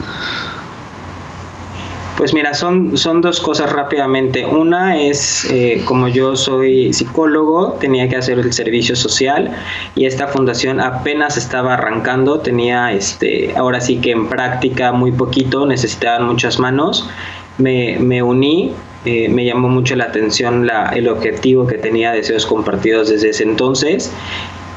Pues 2.18 2.34
mira, 2.34 2.54
son, 2.54 2.98
son 2.98 3.22
dos 3.22 3.40
cosas 3.40 3.72
rápidamente. 3.72 4.46
Una 4.46 5.02
es, 5.02 5.46
eh, 5.50 5.82
como 5.86 6.08
yo 6.08 6.36
soy 6.36 6.94
psicólogo, 6.94 7.78
tenía 7.80 8.08
que 8.10 8.18
hacer 8.18 8.38
el 8.38 8.54
servicio 8.54 8.96
social 8.96 9.52
y 9.96 10.06
esta 10.06 10.28
fundación 10.28 10.80
apenas 10.82 11.38
estaba 11.38 11.74
arrancando, 11.74 12.40
tenía 12.40 12.92
este, 12.92 13.54
ahora 13.56 13.82
sí 13.82 13.98
que 13.98 14.12
en 14.12 14.28
práctica 14.28 14.92
muy 14.92 15.12
poquito, 15.12 15.66
necesitaban 15.66 16.28
muchas 16.28 16.60
manos. 16.60 17.10
Me, 17.58 17.98
me 18.00 18.22
uní, 18.22 18.72
eh, 19.06 19.30
me 19.30 19.46
llamó 19.46 19.70
mucho 19.70 19.96
la 19.96 20.06
atención 20.06 20.68
la, 20.68 20.90
el 20.90 21.08
objetivo 21.08 21.66
que 21.66 21.78
tenía 21.78 22.12
Deseos 22.12 22.46
Compartidos 22.46 23.10
desde 23.10 23.30
ese 23.30 23.44
entonces 23.44 24.12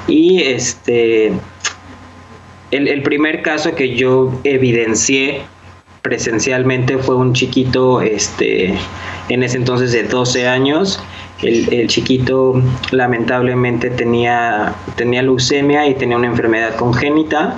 y 0.06 0.42
este... 0.42 1.32
El, 2.70 2.88
el 2.88 3.02
primer 3.02 3.42
caso 3.42 3.74
que 3.76 3.94
yo 3.94 4.32
evidencié 4.42 5.42
presencialmente 6.04 6.98
fue 6.98 7.16
un 7.16 7.32
chiquito, 7.32 8.02
este, 8.02 8.74
en 9.30 9.42
ese 9.42 9.56
entonces 9.56 9.90
de 9.92 10.02
12 10.02 10.46
años. 10.46 11.02
El, 11.40 11.88
chiquito 11.88 12.62
lamentablemente 12.90 13.88
tenía, 13.88 14.74
tenía 14.96 15.22
leucemia 15.22 15.86
y 15.88 15.94
tenía 15.94 16.18
una 16.18 16.26
enfermedad 16.26 16.76
congénita. 16.76 17.56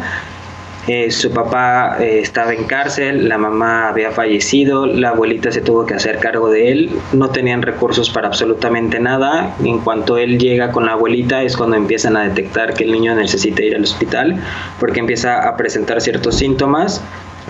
Eh, 0.86 1.10
su 1.10 1.32
papá 1.32 1.96
eh, 1.98 2.20
estaba 2.20 2.54
en 2.54 2.64
cárcel, 2.64 3.28
la 3.28 3.36
mamá 3.36 3.88
había 3.88 4.12
fallecido, 4.12 4.86
la 4.86 5.08
abuelita 5.08 5.50
se 5.50 5.60
tuvo 5.60 5.84
que 5.84 5.94
hacer 5.94 6.20
cargo 6.20 6.48
de 6.48 6.70
él, 6.70 6.90
no 7.12 7.30
tenían 7.30 7.62
recursos 7.62 8.10
para 8.10 8.28
absolutamente 8.28 9.00
nada. 9.00 9.56
En 9.64 9.80
cuanto 9.80 10.18
él 10.18 10.38
llega 10.38 10.70
con 10.70 10.86
la 10.86 10.92
abuelita 10.92 11.42
es 11.42 11.56
cuando 11.56 11.76
empiezan 11.76 12.16
a 12.16 12.22
detectar 12.22 12.74
que 12.74 12.84
el 12.84 12.92
niño 12.92 13.16
necesita 13.16 13.64
ir 13.64 13.74
al 13.74 13.82
hospital 13.82 14.40
porque 14.78 15.00
empieza 15.00 15.48
a 15.48 15.56
presentar 15.56 16.00
ciertos 16.00 16.36
síntomas 16.36 17.02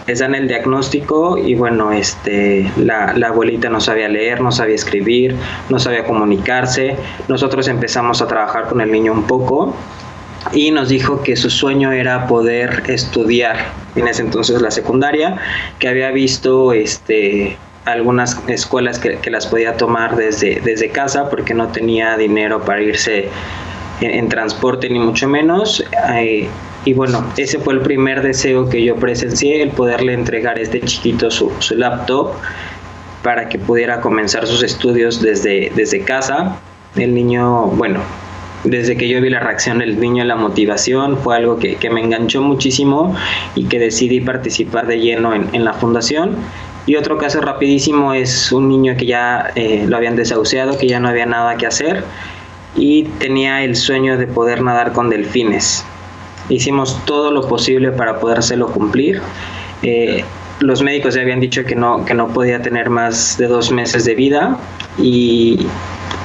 les 0.06 0.18
dan 0.18 0.34
el 0.34 0.48
diagnóstico 0.48 1.38
y 1.38 1.54
bueno, 1.54 1.92
este, 1.92 2.70
la, 2.76 3.12
la, 3.14 3.28
abuelita 3.28 3.68
no 3.68 3.80
sabía 3.80 4.08
leer, 4.08 4.40
no 4.40 4.52
sabía 4.52 4.74
escribir, 4.74 5.36
no 5.68 5.78
sabía 5.78 6.04
comunicarse. 6.04 6.96
Nosotros 7.28 7.68
empezamos 7.68 8.22
a 8.22 8.26
trabajar 8.26 8.68
con 8.68 8.80
el 8.80 8.92
niño 8.92 9.12
un 9.12 9.24
poco 9.24 9.74
y 10.52 10.70
nos 10.70 10.88
dijo 10.88 11.22
que 11.22 11.36
su 11.36 11.50
sueño 11.50 11.92
era 11.92 12.26
poder 12.26 12.84
estudiar 12.88 13.56
en 13.96 14.08
ese 14.08 14.22
entonces 14.22 14.60
la 14.62 14.70
secundaria, 14.70 15.38
que 15.78 15.88
había 15.88 16.10
visto 16.10 16.72
este, 16.72 17.56
algunas 17.84 18.38
escuelas 18.48 18.98
que, 18.98 19.18
que 19.18 19.30
las 19.30 19.46
podía 19.46 19.76
tomar 19.76 20.16
desde, 20.16 20.60
desde 20.60 20.90
casa 20.90 21.30
porque 21.30 21.54
no 21.54 21.68
tenía 21.68 22.16
dinero 22.16 22.64
para 22.64 22.82
irse 22.82 23.28
en, 24.00 24.28
transporte 24.28 24.88
ni 24.90 24.98
mucho 24.98 25.28
menos. 25.28 25.84
Y 26.86 26.94
bueno, 26.94 27.26
ese 27.36 27.58
fue 27.58 27.74
el 27.74 27.80
primer 27.80 28.22
deseo 28.22 28.68
que 28.68 28.82
yo 28.84 28.94
presencié, 28.94 29.60
el 29.60 29.70
poderle 29.70 30.14
entregar 30.14 30.56
a 30.56 30.60
este 30.60 30.80
chiquito 30.80 31.32
su, 31.32 31.52
su 31.58 31.74
laptop 31.74 32.30
para 33.24 33.48
que 33.48 33.58
pudiera 33.58 34.00
comenzar 34.00 34.46
sus 34.46 34.62
estudios 34.62 35.20
desde, 35.20 35.72
desde 35.74 36.02
casa. 36.02 36.60
El 36.94 37.12
niño, 37.12 37.66
bueno, 37.72 38.00
desde 38.62 38.96
que 38.96 39.08
yo 39.08 39.20
vi 39.20 39.30
la 39.30 39.40
reacción 39.40 39.78
del 39.80 39.98
niño, 39.98 40.22
la 40.24 40.36
motivación, 40.36 41.18
fue 41.18 41.34
algo 41.34 41.58
que, 41.58 41.74
que 41.74 41.90
me 41.90 42.00
enganchó 42.00 42.40
muchísimo 42.40 43.16
y 43.56 43.64
que 43.64 43.80
decidí 43.80 44.20
participar 44.20 44.86
de 44.86 45.00
lleno 45.00 45.34
en, 45.34 45.48
en 45.54 45.64
la 45.64 45.72
fundación. 45.72 46.36
Y 46.86 46.94
otro 46.94 47.18
caso 47.18 47.40
rapidísimo 47.40 48.14
es 48.14 48.52
un 48.52 48.68
niño 48.68 48.94
que 48.96 49.06
ya 49.06 49.50
eh, 49.56 49.86
lo 49.88 49.96
habían 49.96 50.14
desahuciado, 50.14 50.78
que 50.78 50.86
ya 50.86 51.00
no 51.00 51.08
había 51.08 51.26
nada 51.26 51.56
que 51.56 51.66
hacer 51.66 52.04
y 52.76 53.04
tenía 53.18 53.64
el 53.64 53.74
sueño 53.74 54.18
de 54.18 54.28
poder 54.28 54.62
nadar 54.62 54.92
con 54.92 55.10
delfines. 55.10 55.84
Hicimos 56.48 57.04
todo 57.04 57.30
lo 57.30 57.46
posible 57.48 57.92
para 57.92 58.18
podérselo 58.20 58.68
cumplir. 58.68 59.20
Eh, 59.82 60.24
los 60.60 60.82
médicos 60.82 61.14
ya 61.14 61.20
habían 61.20 61.40
dicho 61.40 61.64
que 61.64 61.74
no, 61.74 62.04
que 62.04 62.14
no 62.14 62.28
podía 62.28 62.62
tener 62.62 62.88
más 62.88 63.36
de 63.36 63.46
dos 63.46 63.70
meses 63.70 64.04
de 64.04 64.14
vida 64.14 64.56
y 64.98 65.66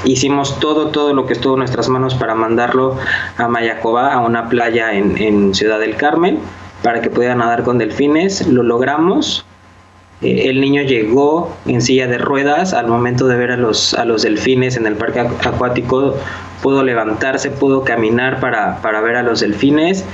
hicimos 0.05 0.59
todo, 0.59 0.87
todo 0.87 1.13
lo 1.13 1.25
que 1.25 1.33
estuvo 1.33 1.53
en 1.53 1.59
nuestras 1.59 1.89
manos 1.89 2.15
para 2.15 2.33
mandarlo 2.33 2.97
a 3.37 3.47
Mayacobá, 3.47 4.13
a 4.13 4.19
una 4.19 4.47
playa 4.47 4.93
en, 4.93 5.17
en 5.17 5.53
Ciudad 5.53 5.79
del 5.79 5.95
Carmen, 5.97 6.39
para 6.81 7.01
que 7.01 7.09
pudiera 7.09 7.35
nadar 7.35 7.63
con 7.63 7.77
delfines. 7.77 8.47
Lo 8.47 8.63
logramos 8.63 9.45
eh, 10.21 10.49
el 10.49 10.61
niño 10.61 10.83
llegó 10.83 11.55
en 11.65 11.81
silla 11.81 12.07
de 12.07 12.17
ruedas 12.17 12.73
al 12.73 12.87
momento 12.87 13.27
de 13.27 13.37
ver 13.37 13.51
a 13.51 13.57
los, 13.57 13.93
a 13.95 14.05
los 14.05 14.21
delfines 14.21 14.77
en 14.77 14.85
el 14.85 14.95
parque 14.95 15.19
acuático, 15.19 16.15
pudo 16.61 16.83
levantarse, 16.83 17.51
pudo 17.51 17.83
caminar 17.83 18.39
para, 18.39 18.81
para 18.81 19.01
ver 19.01 19.15
a 19.15 19.23
los 19.23 19.39
delfines 19.39 20.05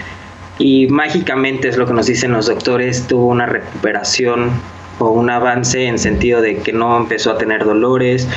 y 0.60 0.88
mágicamente 0.88 1.68
es 1.68 1.78
lo 1.78 1.86
que 1.86 1.93
nos 1.93 2.08
dicen 2.08 2.32
los 2.32 2.48
doctores, 2.48 3.08
tuvo 3.08 3.28
una 3.28 3.45
recuperación 3.45 4.52
o 5.00 5.12
un 5.12 5.30
avance 5.30 5.86
en 5.86 6.00
sentido 6.00 6.41
de 6.41 6.58
que 6.58 6.74
no 6.74 6.98
empezó 6.98 7.32
a 7.32 7.38
tener 7.38 7.64
dolores, 7.64 8.28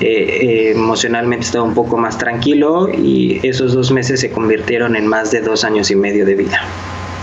eh, 0.00 0.06
eh, 0.06 0.72
emocionalmente 0.72 1.46
estaba 1.46 1.64
un 1.64 1.74
poco 1.74 1.96
más 1.96 2.18
tranquilo 2.18 2.88
y 2.90 3.40
esos 3.42 3.72
dos 3.72 3.90
meses 3.90 4.20
se 4.20 4.30
convirtieron 4.30 4.96
en 4.96 5.06
más 5.06 5.30
de 5.30 5.40
dos 5.40 5.64
años 5.64 5.90
y 5.90 5.96
medio 5.96 6.26
de 6.26 6.34
vida. 6.34 6.60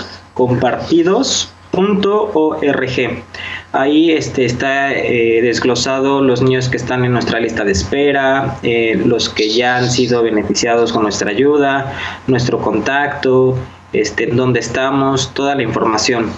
Ahí 3.72 4.12
este, 4.12 4.44
está 4.44 4.92
eh, 4.92 5.42
desglosado 5.42 6.22
los 6.22 6.40
niños 6.40 6.68
que 6.68 6.76
están 6.76 7.04
en 7.04 7.10
nuestra 7.10 7.40
lista 7.40 7.64
de 7.64 7.72
espera, 7.72 8.58
eh, 8.62 8.94
los 9.04 9.28
que 9.28 9.50
ya 9.50 9.78
han 9.78 9.90
sido 9.90 10.22
beneficiados 10.22 10.92
con 10.92 11.02
nuestra 11.02 11.30
ayuda, 11.30 11.98
nuestro 12.28 12.60
contacto, 12.60 13.58
este, 13.92 14.26
dónde 14.26 14.60
estamos, 14.60 15.34
toda 15.34 15.56
la 15.56 15.64
información. 15.64 16.30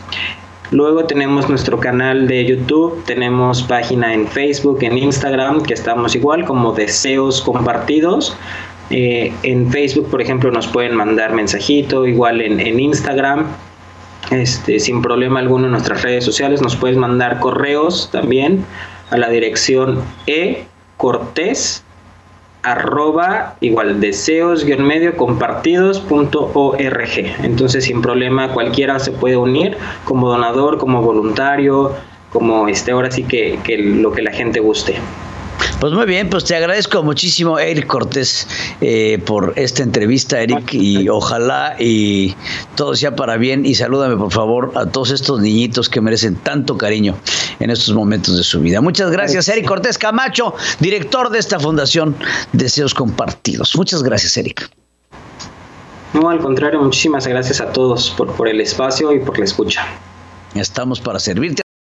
Luego 0.73 1.05
tenemos 1.05 1.49
nuestro 1.49 1.79
canal 1.79 2.27
de 2.27 2.45
YouTube, 2.45 3.05
tenemos 3.05 3.63
página 3.63 4.13
en 4.13 4.27
Facebook, 4.27 4.79
en 4.83 4.99
Instagram, 4.99 5.63
que 5.63 5.75
estamos 5.75 6.15
igual 6.15 6.45
como 6.45 6.73
deseos 6.73 7.41
compartidos. 7.41 8.37
Eh, 8.91 9.33
en 9.43 9.71
Facebook, 9.71 10.09
por 10.11 10.21
ejemplo, 10.21 10.51
nos 10.51 10.67
pueden 10.67 10.95
mandar 10.97 11.33
mensajito, 11.33 12.07
igual 12.07 12.41
en, 12.41 12.59
en 12.59 12.81
Instagram, 12.81 13.47
este, 14.31 14.81
sin 14.81 15.03
problema 15.03 15.39
alguno 15.39 15.67
en 15.67 15.73
nuestras 15.73 16.03
redes 16.03 16.25
sociales, 16.25 16.61
nos 16.61 16.75
pueden 16.75 16.99
mandar 16.99 17.39
correos 17.39 18.09
también 18.11 18.65
a 19.11 19.17
la 19.17 19.29
dirección 19.29 20.01
e 20.27 20.67
cortés 20.97 21.85
arroba 22.67 23.55
igual 23.61 24.01
deseos 24.01 24.65
medio 24.65 25.17
compartidos.org. 25.17 27.45
Entonces 27.45 27.85
sin 27.85 28.03
problema 28.03 28.53
cualquiera 28.53 28.99
se 28.99 29.13
puede 29.13 29.37
unir 29.37 29.77
como 30.05 30.29
donador, 30.29 30.77
como 30.77 31.01
voluntario, 31.01 31.93
como 32.33 32.67
este, 32.67 32.91
ahora 32.91 33.13
sí 33.13 33.23
que, 33.23 33.61
que 33.63 33.79
lo 33.79 34.11
que 34.11 34.23
la 34.23 34.33
gente 34.33 34.59
guste. 34.59 34.97
Pues 35.81 35.93
muy 35.93 36.07
bien, 36.07 36.31
pues 36.31 36.45
te 36.45 36.57
agradezco 36.57 37.03
muchísimo, 37.03 37.59
Eric 37.59 37.87
Cortés, 37.87 38.49
eh, 38.81 39.23
por 39.25 39.53
esta 39.57 39.83
entrevista, 39.83 40.41
Eric, 40.41 40.73
y 40.73 41.09
ojalá 41.09 41.77
y 41.79 42.35
todo 42.77 42.97
sea 42.97 43.15
para 43.15 43.37
bien. 43.37 43.67
Y 43.67 43.75
salúdame, 43.75 44.17
por 44.17 44.33
favor, 44.33 44.73
a 44.75 44.87
todos 44.87 45.11
estos 45.11 45.41
niñitos 45.41 45.89
que 45.89 46.01
merecen 46.01 46.37
tanto 46.37 46.79
cariño 46.79 47.17
en 47.61 47.71
estos 47.71 47.95
momentos 47.95 48.37
de 48.37 48.45
su 48.45 48.61
vida. 48.61 48.81
Muchas 48.81 49.11
gracias, 49.11 49.49
Eric 49.49 49.67
Cortés 49.67 49.99
Camacho, 49.99 50.55
director 50.81 51.31
de 51.31 51.39
esta 51.39 51.61
fundación 51.61 52.17
Deseos 52.53 52.95
Compartidos. 52.95 53.77
Muchas 53.77 54.03
gracias, 54.03 54.37
Eric. 54.37 54.71
No, 56.15 56.31
al 56.31 56.39
contrario, 56.39 56.81
muchísimas 56.81 57.27
gracias 57.27 57.61
a 57.61 57.73
todos 57.73 58.11
por, 58.17 58.33
por 58.33 58.49
el 58.49 58.61
espacio 58.61 59.13
y 59.13 59.19
por 59.21 59.39
la 59.39 59.45
escucha. 59.45 59.87
Estamos 60.55 61.01
para 61.01 61.19
servirte. 61.19 61.66